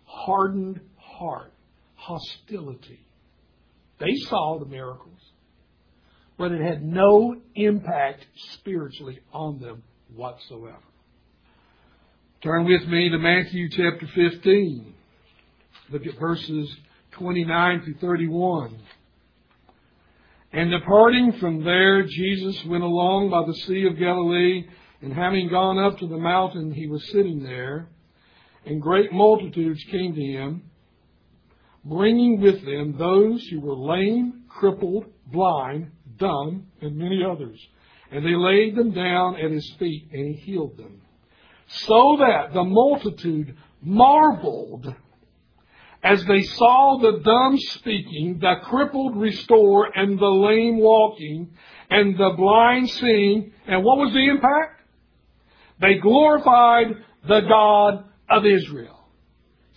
[0.04, 1.52] Hardened heart
[2.00, 3.06] hostility.
[3.98, 5.20] They saw the miracles,
[6.38, 9.82] but it had no impact spiritually on them
[10.14, 10.78] whatsoever.
[12.42, 14.94] Turn with me to Matthew chapter 15.
[15.90, 16.74] Look at verses
[17.12, 18.80] 29 through 31.
[20.52, 24.64] And departing from there, Jesus went along by the Sea of Galilee,
[25.02, 27.88] and having gone up to the mountain, he was sitting there,
[28.64, 30.69] and great multitudes came to him
[31.84, 37.58] bringing with them those who were lame, crippled, blind, dumb, and many others.
[38.10, 41.00] And they laid them down at his feet, and he healed them.
[41.68, 44.94] So that the multitude marveled
[46.02, 51.50] as they saw the dumb speaking, the crippled restored, and the lame walking,
[51.90, 53.52] and the blind seeing.
[53.66, 54.82] And what was the impact?
[55.80, 56.88] They glorified
[57.28, 58.99] the God of Israel.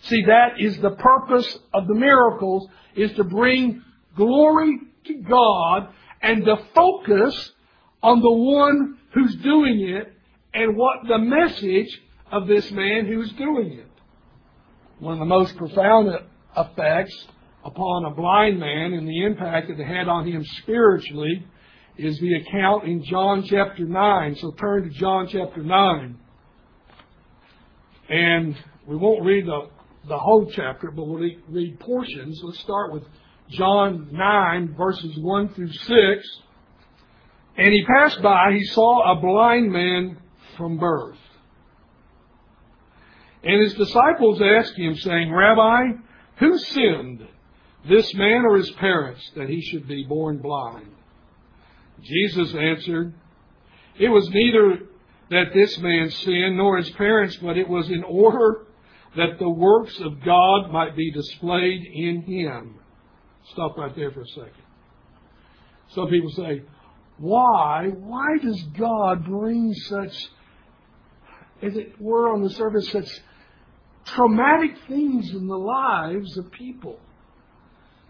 [0.04, 3.82] See, that is the purpose of the miracles, is to bring
[4.16, 5.88] glory to God
[6.22, 7.52] and to focus
[8.02, 10.12] on the one who's doing it
[10.52, 13.90] and what the message of this man who's doing it.
[14.98, 16.10] One of the most profound
[16.56, 17.26] effects
[17.64, 21.46] upon a blind man and the impact it had on him spiritually
[21.96, 24.36] is the account in John chapter 9.
[24.36, 26.18] So turn to John chapter 9.
[28.10, 29.68] And we won't read the
[30.08, 32.40] the whole chapter, but we'll read portions.
[32.42, 33.04] Let's start with
[33.50, 36.40] John 9, verses 1 through 6.
[37.56, 40.18] And he passed by, he saw a blind man
[40.56, 41.18] from birth.
[43.42, 45.98] And his disciples asked him, saying, Rabbi,
[46.36, 47.26] who sinned,
[47.88, 50.90] this man or his parents, that he should be born blind?
[52.02, 53.14] Jesus answered,
[53.98, 54.86] It was neither
[55.30, 58.66] that this man sinned nor his parents, but it was in order
[59.16, 62.80] that the works of God might be displayed in him.
[63.52, 64.52] Stop right there for a second.
[65.90, 66.62] Some people say,
[67.18, 70.14] why, why does God bring such,
[71.62, 73.08] as it were on the surface, such
[74.06, 76.98] traumatic things in the lives of people?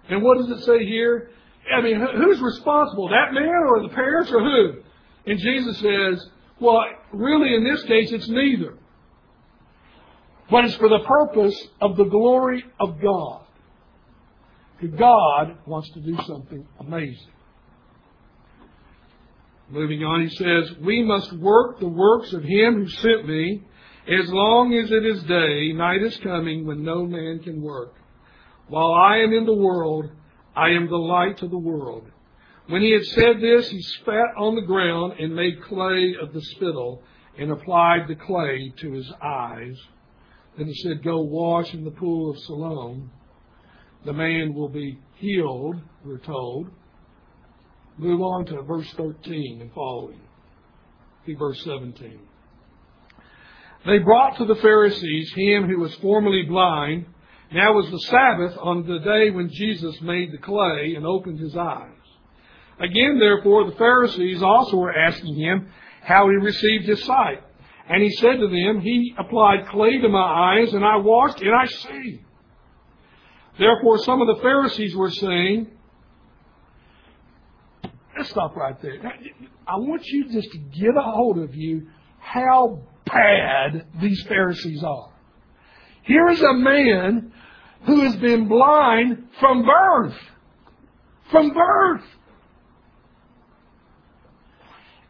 [0.09, 1.30] And what does it say here?
[1.74, 3.09] I mean, who's responsible?
[3.09, 4.82] That man or the parents or who?
[5.26, 6.26] And Jesus says,
[6.61, 6.80] well,
[7.12, 8.78] really in this case, it's neither.
[10.51, 13.40] But it's for the purpose of the glory of God.
[14.99, 17.32] God wants to do something amazing.
[19.70, 23.62] Moving on, he says, We must work the works of him who sent me
[24.07, 27.95] as long as it is day, night is coming when no man can work.
[28.68, 30.11] While I am in the world,
[30.55, 32.07] I am the light of the world.
[32.66, 36.42] When he had said this, he spat on the ground and made clay of the
[36.42, 37.03] spittle
[37.38, 39.76] and applied the clay to his eyes.
[40.57, 43.11] Then he said, Go wash in the pool of Siloam.
[44.05, 46.68] The man will be healed, we're told.
[47.96, 50.20] Move on to verse 13 and following.
[51.26, 52.18] See verse 17.
[53.86, 57.07] They brought to the Pharisees him who was formerly blind.
[57.52, 61.57] Now was the Sabbath on the day when Jesus made the clay and opened his
[61.57, 61.90] eyes.
[62.80, 65.68] Again, therefore, the Pharisees also were asking him
[66.02, 67.43] how he received his sight.
[67.89, 71.55] And he said to them, He applied clay to my eyes, and I washed, and
[71.55, 72.22] I see.
[73.59, 75.68] Therefore, some of the Pharisees were saying,
[78.16, 79.01] Let's stop right there.
[79.66, 81.89] I want you just to get a hold of you
[82.20, 85.11] how bad these Pharisees are.
[86.03, 87.32] Here is a man
[87.87, 90.16] who has been blind from birth.
[91.30, 92.05] From birth.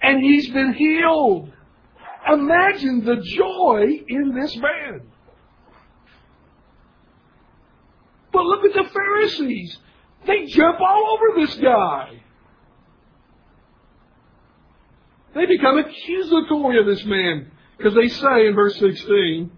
[0.03, 1.53] And he's been healed.
[2.33, 5.03] Imagine the joy in this man.
[8.33, 9.79] But look at the Pharisees.
[10.27, 12.21] They jump all over this guy.
[15.35, 17.51] They become accusatory of this man.
[17.77, 19.51] Because they say in verse 16,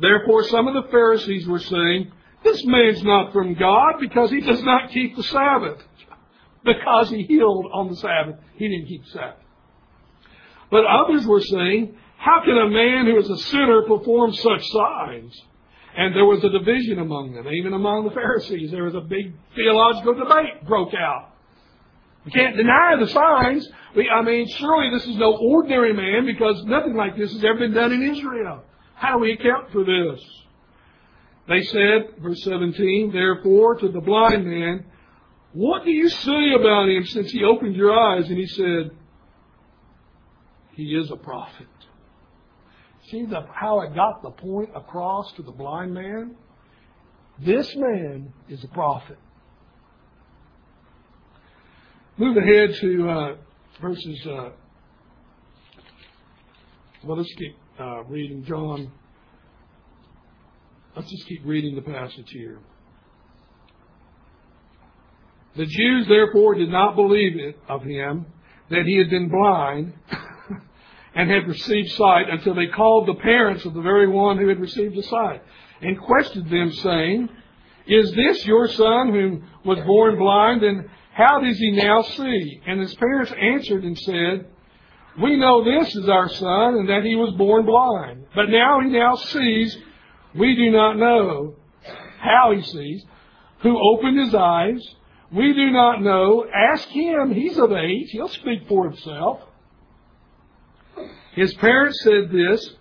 [0.00, 2.10] Therefore some of the Pharisees were saying,
[2.42, 5.82] This man's not from God because he does not keep the Sabbath.
[6.64, 9.41] Because he healed on the Sabbath, he didn't keep Sabbath.
[10.72, 15.40] But others were saying, How can a man who is a sinner perform such signs?
[15.94, 18.70] And there was a division among them, even among the Pharisees.
[18.70, 21.28] There was a big theological debate broke out.
[22.24, 23.68] We can't deny the signs.
[23.94, 27.58] We, I mean, surely this is no ordinary man because nothing like this has ever
[27.58, 28.62] been done in Israel.
[28.94, 30.24] How do we account for this?
[31.48, 34.86] They said, verse 17, therefore to the blind man,
[35.52, 38.26] what do you say about him since he opened your eyes?
[38.30, 38.92] And he said,
[40.72, 41.66] he is a prophet.
[43.10, 46.36] See the, how it got the point across to the blind man?
[47.44, 49.18] This man is a prophet.
[52.16, 53.36] Move ahead to uh,
[53.80, 54.26] verses.
[54.26, 54.50] Uh,
[57.04, 58.92] well, let's keep uh, reading John.
[60.94, 62.60] Let's just keep reading the passage here.
[65.56, 68.26] The Jews therefore did not believe it of him
[68.70, 69.94] that he had been blind
[71.14, 74.60] and had received sight until they called the parents of the very one who had
[74.60, 75.42] received the sight
[75.82, 77.28] and questioned them, saying,
[77.86, 80.62] Is this your son whom was born blind?
[80.62, 82.60] And how does he now see?
[82.66, 84.46] And his parents answered and said,
[85.20, 88.26] We know this is our son and that he was born blind.
[88.34, 89.76] But now he now sees.
[90.34, 91.56] We do not know
[92.18, 93.04] how he sees.
[93.62, 94.80] Who opened his eyes?
[95.30, 96.46] We do not know.
[96.72, 97.32] Ask him.
[97.34, 98.10] He's of age.
[98.10, 99.40] He'll speak for himself.
[101.32, 102.74] His parents said this.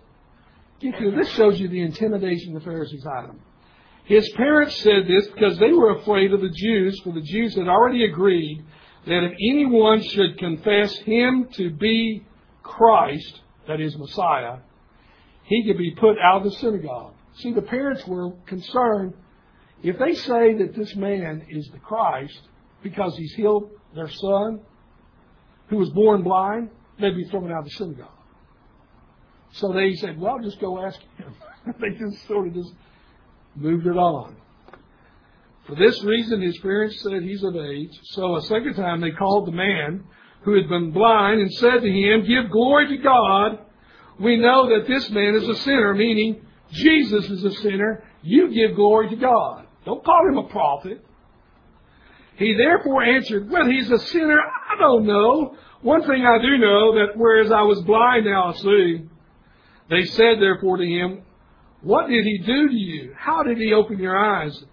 [0.82, 3.39] This shows you the intimidation the Pharisees had him.
[4.05, 7.68] His parents said this because they were afraid of the Jews, for the Jews had
[7.68, 8.66] already agreed
[9.05, 12.26] that if anyone should confess him to be
[12.64, 14.57] Christ, that is Messiah,
[15.43, 17.14] he could be put out of the synagogue.
[17.36, 19.14] See, the parents were concerned
[19.84, 22.39] if they say that this man is the Christ
[22.84, 24.62] because he's healed their son
[25.70, 26.70] who was born blind,
[27.01, 28.07] they'd be thrown out of the synagogue.
[29.53, 31.35] So they said, well, just go ask him.
[31.79, 32.71] they just sort of just
[33.55, 34.37] moved it on.
[35.67, 37.91] For this reason, his parents said he's of age.
[38.03, 40.03] So a second time they called the man
[40.43, 43.59] who had been blind and said to him, Give glory to God.
[44.19, 48.03] We know that this man is a sinner, meaning Jesus is a sinner.
[48.23, 49.65] You give glory to God.
[49.85, 51.05] Don't call him a prophet.
[52.37, 54.39] He therefore answered, Well, he's a sinner.
[54.39, 55.55] I don't know.
[55.82, 59.05] One thing I do know that whereas I was blind, now I see.
[59.89, 61.23] They said therefore to him,
[61.82, 63.13] what did he do to you?
[63.17, 64.63] How did he open your eyes?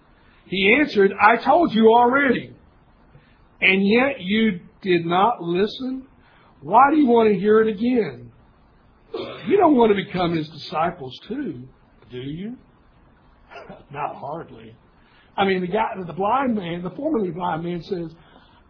[0.45, 2.53] He answered, I told you already.
[3.61, 6.07] and yet you did not listen?
[6.61, 8.31] Why do you want to hear it again?
[9.47, 11.67] You don't want to become his disciples too,
[12.11, 12.57] do you?
[13.91, 14.75] not hardly.
[15.35, 18.11] I mean, the guy, the blind man, the formerly blind man says,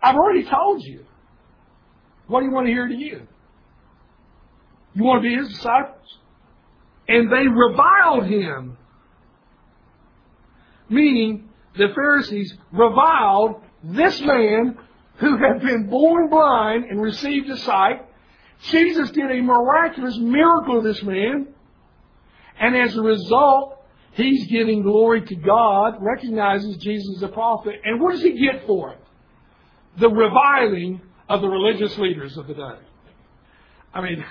[0.01, 1.05] I've already told you.
[2.29, 3.27] What do you want to hear to again?
[4.93, 6.17] You want to be his disciples?
[7.07, 8.77] And they reviled him.
[10.89, 14.77] Meaning, the Pharisees reviled this man
[15.15, 18.05] who had been born blind and received his sight.
[18.61, 21.47] Jesus did a miraculous miracle of this man.
[22.59, 27.75] And as a result, he's giving glory to God, recognizes Jesus as a prophet.
[27.83, 28.99] And what does he get for it?
[29.97, 32.79] The reviling of the religious leaders of the day.
[33.93, 34.25] I mean,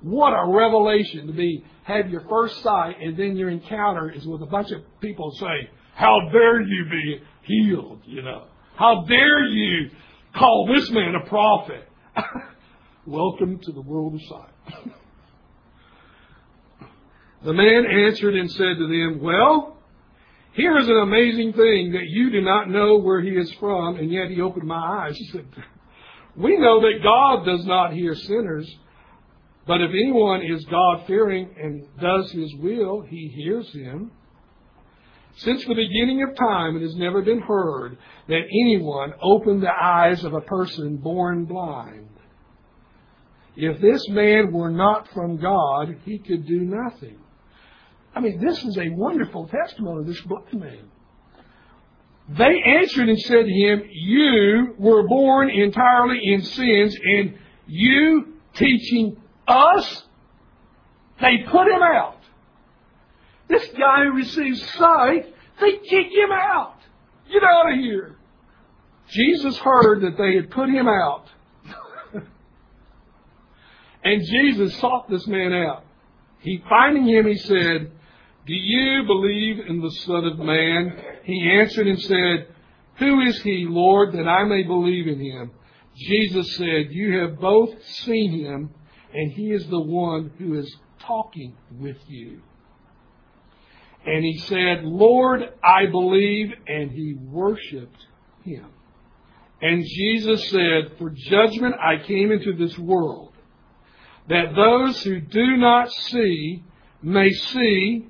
[0.00, 4.42] what a revelation to be have your first sight and then your encounter is with
[4.42, 8.46] a bunch of people say, How dare you be healed, you know?
[8.76, 9.90] How dare you
[10.36, 11.88] call this man a prophet?
[13.06, 14.84] Welcome to the world of sight.
[17.44, 19.78] the man answered and said to them, Well,
[20.52, 24.10] here is an amazing thing that you do not know where he is from, and
[24.10, 25.16] yet he opened my eyes.
[25.16, 25.46] He said,
[26.36, 28.70] We know that God does not hear sinners,
[29.66, 34.12] but if anyone is God fearing and does his will, he hears him.
[35.36, 40.24] Since the beginning of time, it has never been heard that anyone opened the eyes
[40.24, 42.08] of a person born blind.
[43.56, 47.18] If this man were not from God, he could do nothing.
[48.14, 50.90] I mean, this is a wonderful testimony of this blind man.
[52.28, 59.16] They answered and said to him, You were born entirely in sins, and you teaching
[59.46, 60.02] us?
[61.20, 62.18] They put him out.
[63.48, 66.78] This guy who receives sight, they kick him out.
[67.32, 68.16] Get out of here.
[69.08, 71.26] Jesus heard that they had put him out.
[74.04, 75.84] and Jesus sought this man out.
[76.40, 77.92] He finding him, he said,
[78.46, 81.15] Do you believe in the Son of Man?
[81.26, 82.46] He answered and said,
[82.98, 85.50] Who is he, Lord, that I may believe in him?
[85.96, 88.70] Jesus said, You have both seen him,
[89.12, 92.42] and he is the one who is talking with you.
[94.06, 98.06] And he said, Lord, I believe, and he worshiped
[98.44, 98.66] him.
[99.60, 103.32] And Jesus said, For judgment I came into this world,
[104.28, 106.62] that those who do not see
[107.02, 108.06] may see,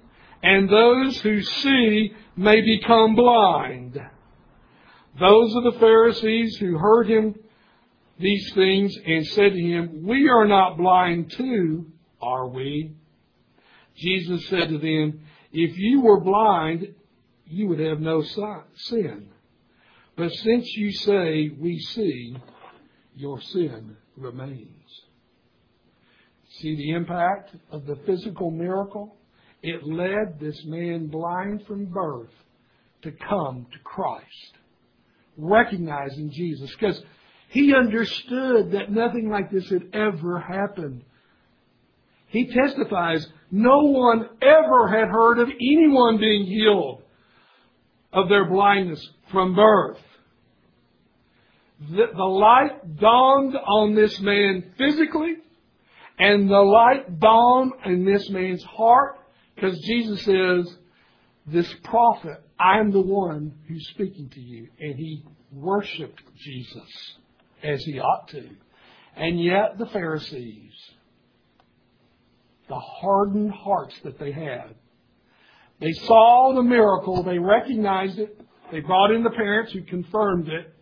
[0.47, 4.01] and those who see may become blind.
[5.19, 7.35] Those are the Pharisees who heard him
[8.21, 11.87] these things and said to him, We are not blind too,
[12.23, 12.93] are we?
[13.97, 15.21] Jesus said to them,
[15.53, 16.95] if you were blind,
[17.47, 19.29] you would have no sin.
[20.17, 22.37] But since you say, we see,
[23.17, 24.71] your sin remains.
[26.61, 29.17] See the impact of the physical miracle?
[29.63, 32.31] It led this man blind from birth
[33.03, 34.59] to come to Christ,
[35.37, 37.03] recognizing Jesus, because
[37.49, 41.05] he understood that nothing like this had ever happened.
[42.29, 47.03] He testifies, no one ever had heard of anyone being healed
[48.13, 49.99] of their blindness from birth.
[51.91, 55.35] The, the light dawned on this man physically,
[56.19, 59.19] and the light dawned in this man's heart,
[59.57, 60.77] because Jesus says,
[61.47, 64.69] this prophet, I am the one who's speaking to you.
[64.79, 67.17] And he worshiped Jesus
[67.63, 68.49] as he ought to.
[69.17, 70.73] And yet the Pharisees,
[72.69, 74.75] the hardened hearts that they had.
[75.81, 78.41] They saw the miracle, they recognized it,
[78.73, 80.75] they brought in the parents who confirmed it.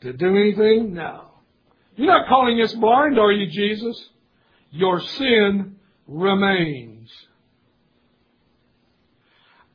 [0.00, 0.94] Did do anything?
[0.94, 1.28] No.
[1.96, 4.10] You're not calling us blind, are you, Jesus?
[4.70, 5.73] Your sin
[6.06, 7.10] remains.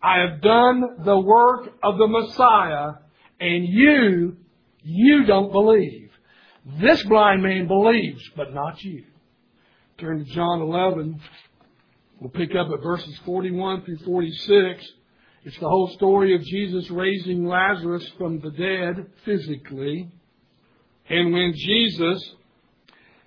[0.02, 2.94] I have done the work of the Messiah,
[3.40, 4.38] and you,
[4.84, 6.10] you don't believe.
[6.80, 9.04] This blind man believes, but not you.
[9.98, 11.20] Turn to John 11.
[12.20, 14.86] We'll pick up at verses 41 through 46.
[15.46, 20.10] It's the whole story of Jesus raising Lazarus from the dead physically.
[21.10, 22.36] And when Jesus,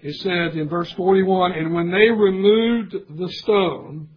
[0.03, 4.09] it said in verse 41, and when they removed the stone,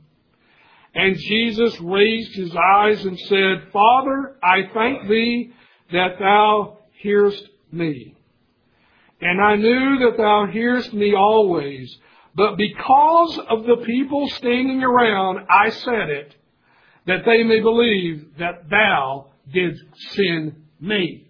[0.96, 5.54] and Jesus raised his eyes and said, Father, I thank thee
[5.92, 8.16] that thou hearest me.
[9.22, 11.96] And I knew that thou hearest me always.
[12.34, 16.36] But because of the people standing around, I said it,
[17.06, 21.25] that they may believe that thou didst send me.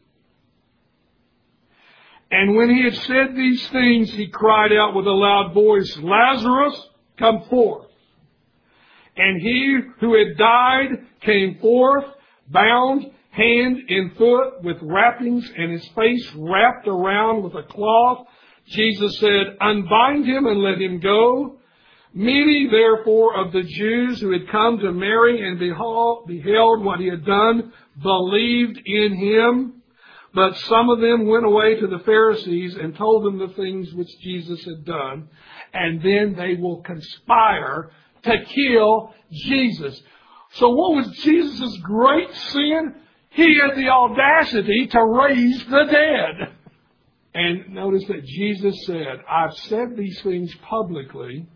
[2.32, 6.89] And when he had said these things, he cried out with a loud voice, Lazarus,
[7.17, 7.88] come forth.
[9.15, 10.89] And he who had died
[11.21, 12.05] came forth,
[12.49, 18.28] bound hand and foot with wrappings, and his face wrapped around with a cloth.
[18.67, 21.57] Jesus said, Unbind him and let him go.
[22.13, 27.26] Many, therefore, of the Jews who had come to Mary and beheld what he had
[27.26, 29.74] done believed in him.
[30.36, 34.09] But some of them went away to the Pharisees and told them the things which
[34.21, 35.29] Jesus had done.
[35.73, 37.89] And then they will conspire
[38.23, 40.01] to kill Jesus.
[40.55, 42.95] So what was Jesus' great sin?
[43.29, 46.53] He had the audacity to raise the dead.
[47.33, 51.47] And notice that Jesus said, I've said these things publicly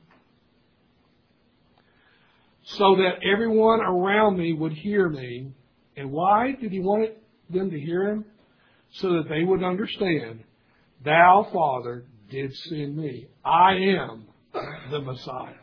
[2.63, 5.51] so that everyone around me would hear me.
[5.97, 7.11] And why did he want
[7.49, 8.25] them to hear him?
[8.91, 10.43] So that they would understand,
[11.03, 13.27] Thou, Father, did send me.
[13.43, 14.25] I am
[14.91, 15.53] the Messiah.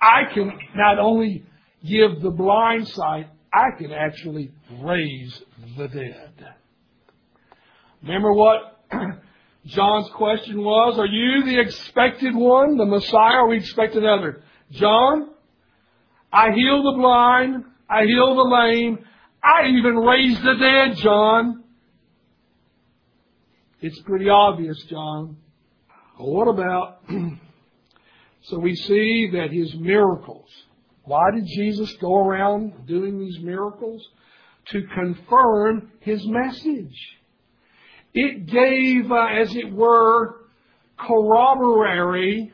[0.00, 1.44] I can not only
[1.86, 4.50] give the blind sight, I can actually
[4.80, 5.42] raise
[5.76, 6.54] the dead.
[8.02, 8.84] Remember what
[9.66, 10.98] John's question was?
[10.98, 14.42] Are you the expected one, the Messiah, or we expect another?
[14.72, 15.30] John,
[16.32, 18.98] I heal the blind, I heal the lame,
[19.42, 21.61] I even raise the dead, John.
[23.82, 25.36] It's pretty obvious, John.
[26.16, 27.02] What about,
[28.42, 30.48] so we see that his miracles,
[31.02, 34.00] why did Jesus go around doing these miracles?
[34.66, 36.96] To confirm his message.
[38.14, 40.36] It gave, uh, as it were,
[40.96, 42.52] corroborary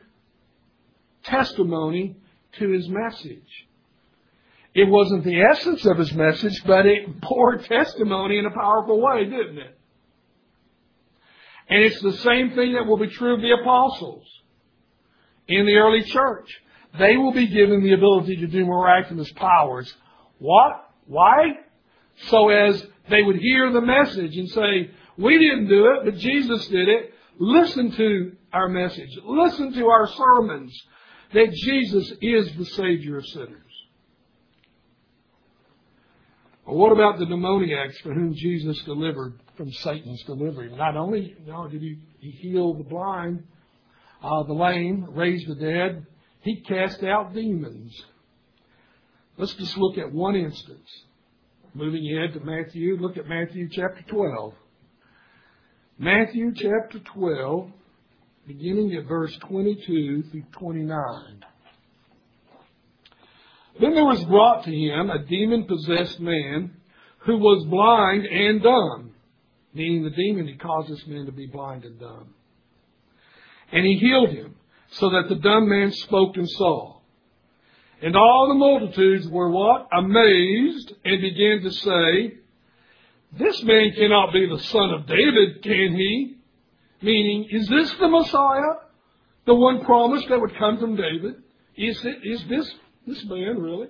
[1.23, 2.15] testimony
[2.57, 3.67] to his message.
[4.73, 9.25] It wasn't the essence of his message, but it bore testimony in a powerful way,
[9.25, 9.78] didn't it?
[11.69, 14.25] And it's the same thing that will be true of the apostles
[15.47, 16.49] in the early church.
[16.97, 19.93] They will be given the ability to do miraculous powers.
[20.39, 20.89] What?
[21.05, 21.59] Why?
[22.27, 26.67] So as they would hear the message and say, we didn't do it, but Jesus
[26.67, 27.13] did it.
[27.37, 29.09] Listen to our message.
[29.23, 30.75] Listen to our sermons
[31.33, 33.68] that Jesus is the Savior of sinners.
[36.69, 40.71] Well, what about the demoniacs for whom Jesus delivered from Satan's delivery.
[40.75, 41.35] Not only
[41.71, 43.43] did he, he heal the blind,
[44.21, 46.05] uh, the lame, raise the dead,
[46.41, 47.99] he cast out demons.
[49.35, 50.87] Let's just look at one instance.
[51.73, 54.53] Moving ahead to Matthew, look at Matthew chapter 12.
[55.97, 57.71] Matthew chapter 12,
[58.45, 61.45] beginning at verse 22 through 29.
[63.79, 66.71] Then there was brought to him a demon possessed man
[67.19, 69.09] who was blind and dumb
[69.73, 72.33] meaning the demon, he caused this man to be blind and dumb.
[73.71, 74.55] And he healed him,
[74.91, 76.97] so that the dumb man spoke and saw.
[78.01, 79.87] And all the multitudes were what?
[79.91, 82.33] Amazed, and began to say,
[83.37, 86.35] This man cannot be the son of David, can he?
[87.01, 88.87] Meaning, is this the Messiah?
[89.45, 91.35] The one promised that would come from David?
[91.77, 92.69] Is, it, is this
[93.09, 93.87] this man really?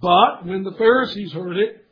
[0.00, 1.86] But when the Pharisees heard it,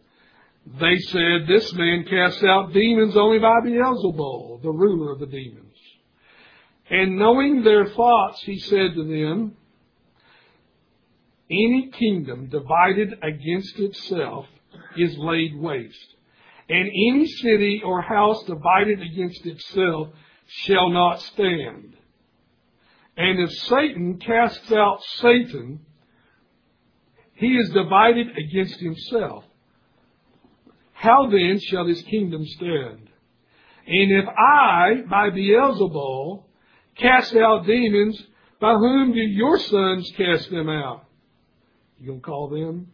[0.78, 5.64] they said, This man casts out demons only by Beelzebul, the ruler of the demons.
[6.90, 9.56] And knowing their thoughts, he said to them,
[11.50, 14.46] Any kingdom divided against itself
[14.96, 16.14] is laid waste,
[16.68, 20.09] and any city or house divided against itself
[20.46, 21.97] shall not stand.
[23.18, 25.80] And if Satan casts out Satan,
[27.34, 29.44] he is divided against himself.
[30.92, 33.10] How then shall his kingdom stand?
[33.88, 36.44] And if I, by Beelzebul,
[36.96, 38.22] cast out demons,
[38.60, 41.04] by whom do your sons cast them out?
[41.98, 42.86] You gonna call them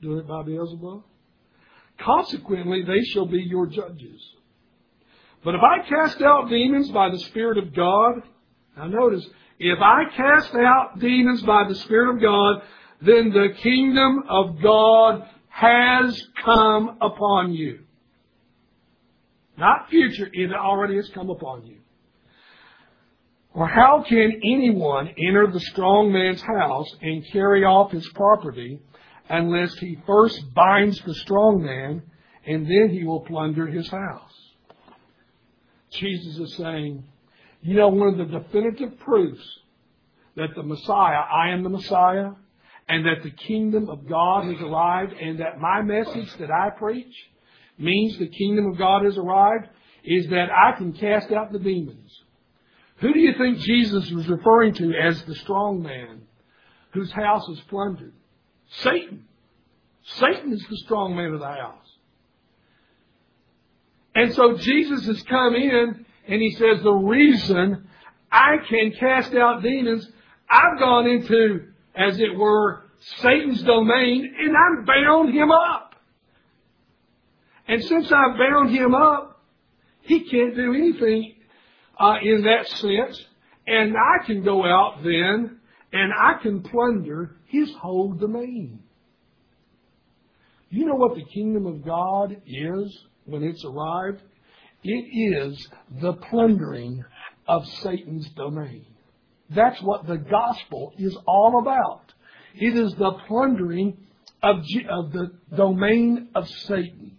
[0.00, 1.02] doing it by Beelzebul?
[1.98, 4.22] Consequently, they shall be your judges.
[5.44, 8.22] But if I cast out demons by the Spirit of God,
[8.76, 9.26] now notice,
[9.58, 12.62] if I cast out demons by the Spirit of God,
[13.02, 17.80] then the kingdom of God has come upon you.
[19.58, 21.76] Not future, it already has come upon you.
[23.52, 28.80] Or how can anyone enter the strong man's house and carry off his property
[29.28, 32.02] unless he first binds the strong man
[32.46, 34.30] and then he will plunder his house?
[35.92, 37.04] Jesus is saying,
[37.62, 39.42] you know, one of the definitive proofs
[40.36, 42.30] that the Messiah, I am the Messiah,
[42.88, 47.14] and that the kingdom of God has arrived and that my message that I preach,
[47.78, 49.68] means the kingdom of God has arrived
[50.04, 52.10] is that I can cast out the demons.
[52.96, 56.22] Who do you think Jesus was referring to as the strong man
[56.92, 58.12] whose house is plundered?
[58.82, 59.24] Satan.
[60.02, 61.76] Satan is the strong man of the house.
[64.14, 67.88] And so Jesus has come in and he says, the reason
[68.30, 70.08] I can cast out demons,
[70.48, 71.66] I've gone into,
[71.96, 72.84] as it were,
[73.18, 75.96] Satan's domain and I've bound him up.
[77.66, 79.42] And since I've bound him up,
[80.02, 81.34] he can't do anything
[81.98, 83.24] uh, in that sense.
[83.66, 85.58] And I can go out then
[85.92, 88.84] and I can plunder his whole domain.
[90.68, 94.22] You know what the kingdom of God is when it's arrived?
[94.82, 95.68] It is
[96.00, 97.04] the plundering
[97.46, 98.86] of Satan's domain.
[99.50, 102.12] That's what the gospel is all about.
[102.54, 103.96] It is the plundering
[104.42, 104.58] of,
[104.88, 107.16] of the domain of Satan.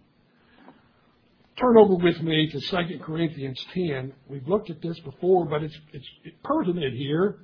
[1.58, 4.12] Turn over with me to 2 Corinthians 10.
[4.28, 6.08] We've looked at this before, but it's, it's
[6.42, 7.40] pertinent here.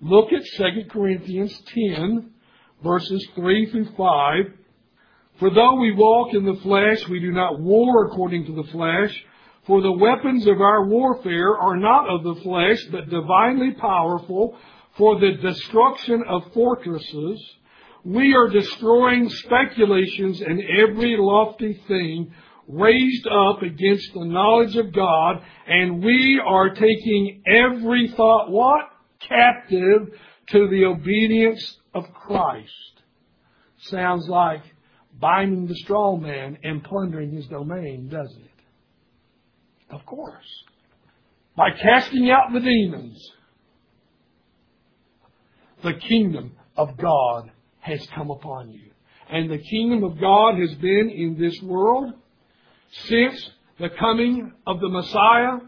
[0.00, 2.30] Look at 2 Corinthians 10,
[2.82, 3.96] verses 3 through 5.
[5.38, 9.24] For though we walk in the flesh, we do not war according to the flesh.
[9.66, 14.56] For the weapons of our warfare are not of the flesh, but divinely powerful
[14.96, 17.40] for the destruction of fortresses.
[18.04, 22.34] We are destroying speculations and every lofty thing
[22.66, 28.88] raised up against the knowledge of God, and we are taking every thought, what?
[29.20, 30.08] Captive
[30.48, 32.70] to the obedience of Christ.
[33.78, 34.62] Sounds like
[35.20, 38.51] binding the strong man and plundering his domain, doesn't it?
[39.92, 40.64] Of course.
[41.54, 43.30] By casting out the demons,
[45.82, 48.90] the kingdom of God has come upon you.
[49.30, 52.14] And the kingdom of God has been in this world
[53.06, 55.58] since the coming of the Messiah,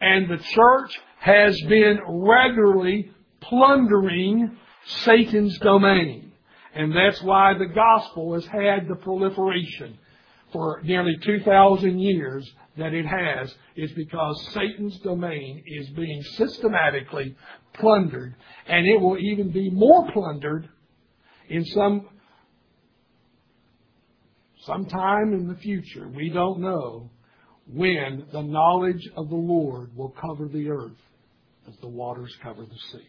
[0.00, 4.56] and the church has been regularly plundering
[5.04, 6.32] Satan's domain.
[6.74, 9.98] And that's why the gospel has had the proliferation
[10.52, 17.36] for nearly 2,000 years that it has is because Satan's domain is being systematically
[17.74, 18.34] plundered,
[18.66, 20.68] and it will even be more plundered
[21.48, 22.08] in some
[24.64, 26.08] sometime in the future.
[26.08, 27.10] We don't know
[27.66, 30.98] when the knowledge of the Lord will cover the earth
[31.68, 33.06] as the waters cover the sea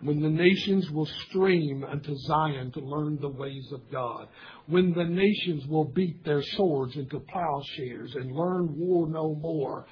[0.00, 4.28] when the nations will stream unto Zion to learn the ways of God,
[4.66, 9.86] when the nations will beat their swords into plowshares and learn war no more,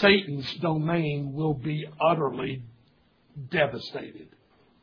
[0.00, 2.62] Satan's domain will be utterly
[3.50, 4.28] devastated.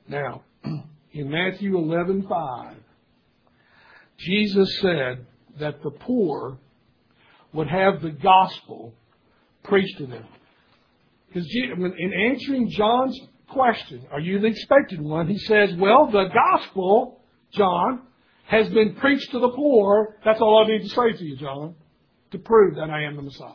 [0.08, 0.44] Now,
[1.12, 2.76] in Matthew 11:5,
[4.18, 5.26] Jesus said
[5.60, 6.58] that the poor
[7.54, 8.94] would have the gospel
[9.64, 10.26] preached to them.
[11.28, 13.20] Because in answering John's
[13.54, 14.06] question.
[14.12, 15.28] Are you the expected one?
[15.28, 17.22] He says, well, the gospel,
[17.54, 18.01] John,
[18.47, 20.18] has been preached to the poor.
[20.26, 21.76] That's all I need to say to you, John,
[22.32, 23.54] to prove that I am the Messiah.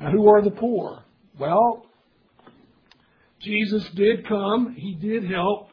[0.00, 1.04] Now, who are the poor?
[1.38, 1.86] Well,
[3.40, 4.74] Jesus did come.
[4.76, 5.70] He did help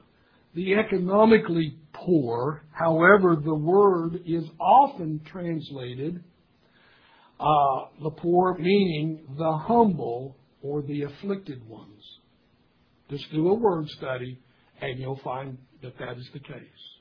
[0.53, 2.63] the economically poor.
[2.71, 6.23] However, the word is often translated
[7.39, 12.03] uh, the poor, meaning the humble or the afflicted ones.
[13.09, 14.39] Just do a word study
[14.81, 16.91] and you'll find that that is the case.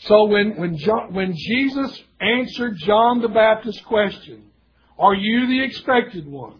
[0.00, 4.50] So when, when, John, when Jesus answered John the Baptist's question,
[4.98, 6.58] Are you the expected one?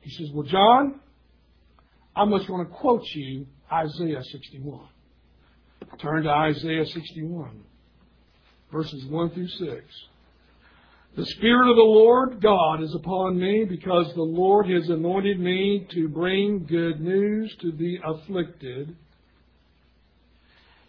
[0.00, 1.00] He says, Well, John,
[2.14, 4.88] I'm just going to quote you Isaiah 61.
[5.98, 7.62] Turn to Isaiah 61,
[8.70, 9.84] verses 1 through 6.
[11.16, 15.86] The Spirit of the Lord God is upon me because the Lord has anointed me
[15.92, 18.96] to bring good news to the afflicted.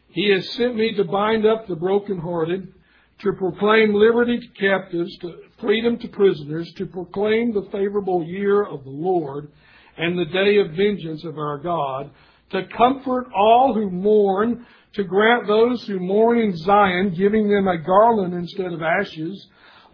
[0.10, 2.74] He has sent me to bind up the brokenhearted,
[3.20, 8.84] to proclaim liberty to captives, to freedom to prisoners, to proclaim the favorable year of
[8.84, 9.52] the Lord
[9.96, 12.10] and the day of vengeance of our God,
[12.50, 17.78] to comfort all who mourn, to grant those who mourn in Zion, giving them a
[17.78, 19.46] garland instead of ashes,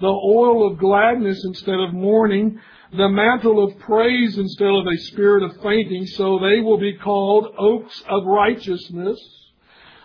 [0.02, 2.60] the oil of gladness instead of mourning,
[2.97, 7.54] the mantle of praise instead of a spirit of fainting, so they will be called
[7.58, 9.20] oaks of righteousness.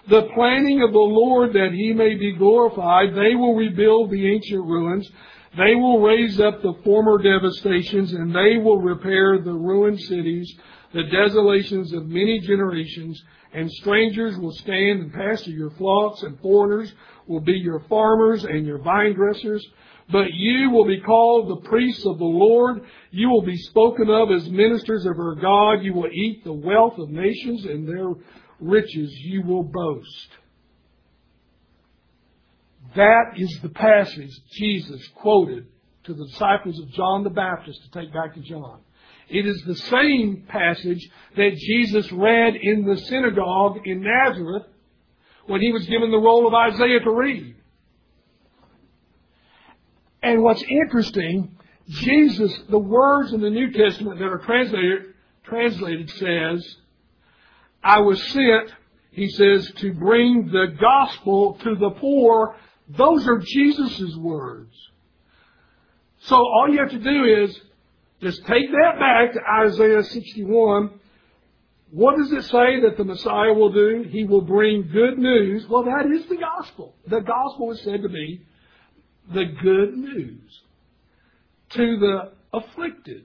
[0.09, 4.65] The planning of the Lord that he may be glorified, they will rebuild the ancient
[4.65, 5.11] ruins.
[5.57, 10.55] They will raise up the former devastations and they will repair the ruined cities.
[10.93, 13.23] the desolations of many generations,
[13.53, 16.93] and strangers will stand and pasture your flocks, and foreigners
[17.27, 19.67] will be your farmers and your vine dressers.
[20.11, 22.83] But you will be called the priests of the Lord.
[23.11, 25.83] You will be spoken of as ministers of our God.
[25.83, 28.11] You will eat the wealth of nations, and their
[28.61, 30.29] riches you will boast.
[32.95, 35.67] That is the passage Jesus quoted
[36.05, 38.81] to the disciples of John the Baptist to take back to John.
[39.29, 44.67] It is the same passage that Jesus read in the synagogue in Nazareth
[45.47, 47.57] when he was given the roll of Isaiah to read.
[50.23, 51.57] And what's interesting,
[51.89, 55.15] Jesus, the words in the New Testament that are translated,
[55.45, 56.77] translated says,
[57.83, 58.73] I was sent,
[59.13, 62.57] he says, to bring the gospel to the poor.
[62.89, 64.75] Those are Jesus' words.
[66.21, 67.61] So all you have to do is
[68.21, 70.99] just take that back to Isaiah 61.
[71.93, 74.05] What does it say that the Messiah will do?
[74.09, 75.67] He will bring good news.
[75.69, 76.95] Well, that is the gospel.
[77.07, 78.45] The gospel is said to be
[79.33, 80.61] the good news
[81.71, 83.25] to the afflicted.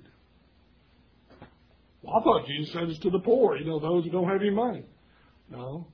[2.01, 4.41] Well, I thought Jesus said it's to the poor, you know, those who don't have
[4.41, 4.83] any money.
[5.49, 5.87] No.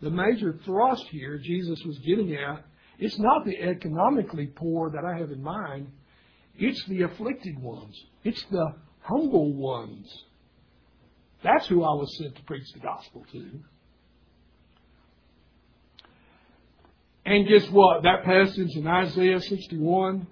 [0.00, 2.64] The major thrust here Jesus was getting at,
[2.98, 5.90] it's not the economically poor that I have in mind.
[6.56, 7.98] It's the afflicted ones.
[8.24, 10.06] It's the humble ones.
[11.42, 13.60] That's who I was sent to preach the gospel to.
[17.24, 18.02] And guess what?
[18.02, 20.26] That passage in Isaiah 61,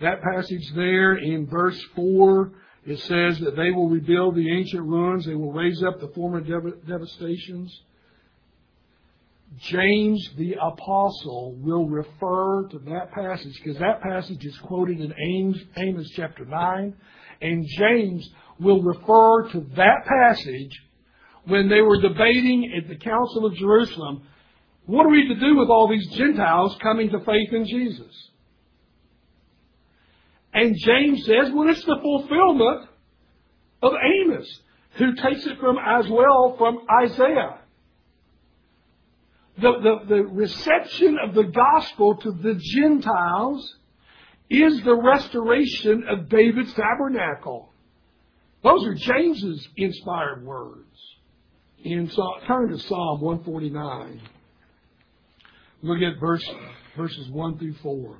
[0.00, 2.52] that passage there in verse 4,
[2.84, 6.40] it says that they will rebuild the ancient ruins, they will raise up the former
[6.40, 7.80] devastations.
[9.58, 15.58] James the Apostle will refer to that passage because that passage is quoted in Amos,
[15.76, 16.94] Amos chapter 9.
[17.42, 20.72] And James will refer to that passage
[21.44, 24.22] when they were debating at the Council of Jerusalem
[24.86, 28.30] what are we to do with all these Gentiles coming to faith in Jesus?
[30.52, 32.88] And James says, well, it's the fulfillment
[33.82, 34.60] of Amos,
[34.96, 37.58] who takes it from as well from Isaiah.
[39.58, 43.76] The, the, the reception of the gospel to the Gentiles
[44.50, 47.72] is the restoration of David's tabernacle.
[48.62, 50.78] Those are James's inspired words.
[51.82, 52.08] In,
[52.46, 54.20] turn to Psalm 149.
[55.84, 56.48] Look at verse,
[56.96, 58.16] verses 1 through 4.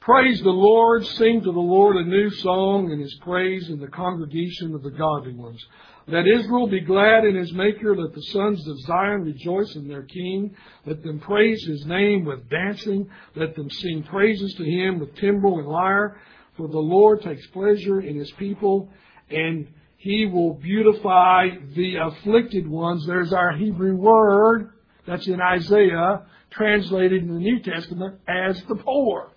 [0.00, 3.88] Praise the Lord, sing to the Lord a new song and his praise in the
[3.88, 5.64] congregation of the godly ones.
[6.06, 10.02] Let Israel be glad in his maker, let the sons of Zion rejoice in their
[10.02, 10.54] king.
[10.84, 15.60] Let them praise his name with dancing, let them sing praises to him with timbrel
[15.60, 16.20] and lyre.
[16.58, 18.90] For the Lord takes pleasure in his people,
[19.30, 19.66] and
[19.96, 23.06] he will beautify the afflicted ones.
[23.06, 24.72] There's our Hebrew word
[25.06, 29.32] that's in Isaiah, translated in the New Testament as the poor.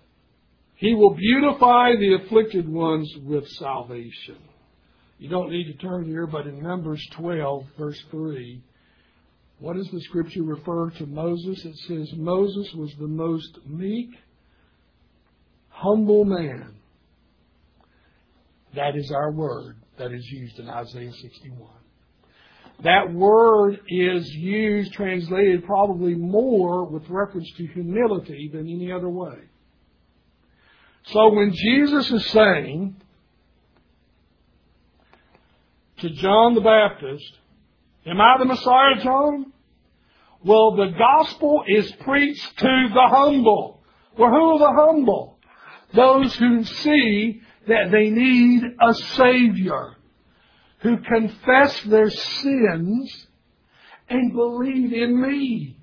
[0.76, 4.38] He will beautify the afflicted ones with salvation.
[5.18, 8.62] You don't need to turn here, but in Numbers 12, verse 3,
[9.60, 11.64] what does the scripture refer to Moses?
[11.64, 14.10] It says Moses was the most meek,
[15.68, 16.74] humble man.
[18.74, 21.70] That is our word that is used in Isaiah 61.
[22.82, 29.38] That word is used, translated probably more with reference to humility than any other way.
[31.06, 32.96] So when Jesus is saying
[35.98, 37.38] to John the Baptist,
[38.06, 39.52] Am I the Messiah, John?
[40.44, 43.82] Well, the gospel is preached to the humble.
[44.18, 45.38] Well, who are the humble?
[45.94, 49.96] Those who see that they need a Savior
[50.84, 53.26] who confess their sins
[54.08, 55.76] and believe in me.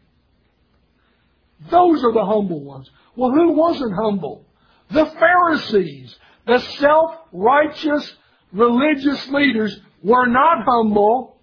[1.72, 2.90] Those are the humble ones.
[3.16, 4.46] Well, who wasn't humble?
[4.92, 8.16] The Pharisees, the self-righteous
[8.54, 11.40] religious leaders were not humble.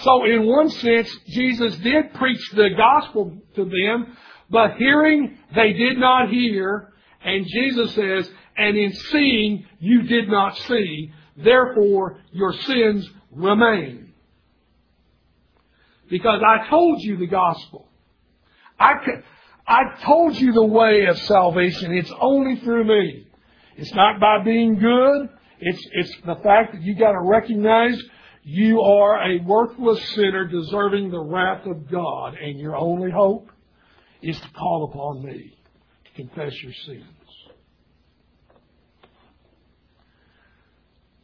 [0.00, 4.16] So in one sense, Jesus did preach the gospel to them,
[4.48, 6.92] but hearing they did not hear,
[7.22, 14.12] and Jesus says, and in seeing you did not see, Therefore, your sins remain.
[16.08, 17.88] Because I told you the gospel.
[18.78, 18.94] I,
[19.66, 21.92] I told you the way of salvation.
[21.92, 23.26] It's only through me.
[23.76, 25.28] It's not by being good.
[25.60, 28.00] It's, it's the fact that you gotta recognize
[28.42, 33.50] you are a worthless sinner deserving the wrath of God, and your only hope
[34.20, 35.56] is to call upon me
[36.04, 37.04] to confess your sins.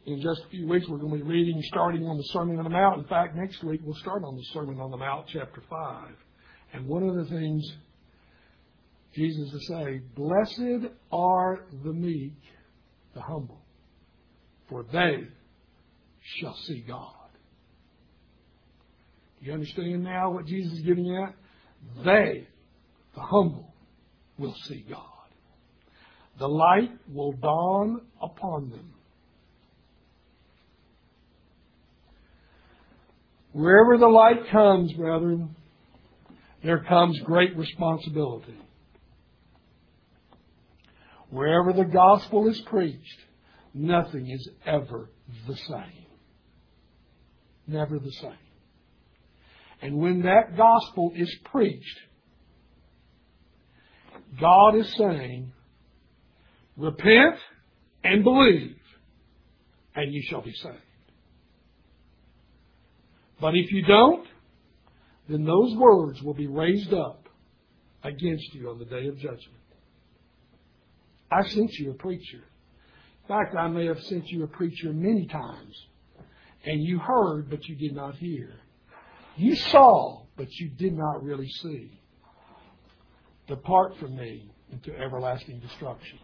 [0.05, 2.63] In just a few weeks, we're going to be reading starting on the Sermon on
[2.63, 2.99] the Mount.
[2.99, 6.09] In fact, next week we'll start on the Sermon on the Mount, chapter 5.
[6.73, 7.63] And one of the things
[9.13, 12.33] Jesus is saying, Blessed are the meek,
[13.13, 13.61] the humble,
[14.69, 15.27] for they
[16.39, 17.13] shall see God.
[19.39, 21.35] Do you understand now what Jesus is getting at?
[22.05, 22.47] They,
[23.15, 23.73] the humble,
[24.37, 25.05] will see God.
[26.39, 28.93] The light will dawn upon them.
[33.53, 35.55] Wherever the light comes, brethren,
[36.63, 38.57] there comes great responsibility.
[41.29, 43.19] Wherever the gospel is preached,
[43.73, 45.09] nothing is ever
[45.47, 46.05] the same.
[47.67, 48.31] Never the same.
[49.81, 51.99] And when that gospel is preached,
[54.39, 55.51] God is saying,
[56.77, 57.35] repent
[58.03, 58.77] and believe,
[59.95, 60.77] and you shall be saved.
[63.41, 64.27] But if you don't,
[65.27, 67.27] then those words will be raised up
[68.03, 69.57] against you on the day of judgment.
[71.31, 72.37] I sent you a preacher.
[73.23, 75.75] In fact, I may have sent you a preacher many times.
[76.63, 78.53] And you heard, but you did not hear.
[79.35, 81.99] You saw, but you did not really see.
[83.47, 86.19] Depart from me into everlasting destruction.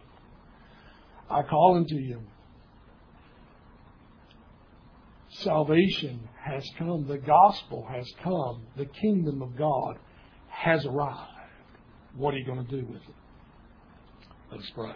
[1.28, 2.20] I call unto you.
[5.42, 7.06] Salvation has come.
[7.06, 8.66] The gospel has come.
[8.76, 9.98] The kingdom of God
[10.48, 11.30] has arrived.
[12.16, 13.14] What are you going to do with it?
[14.50, 14.92] Let's pray.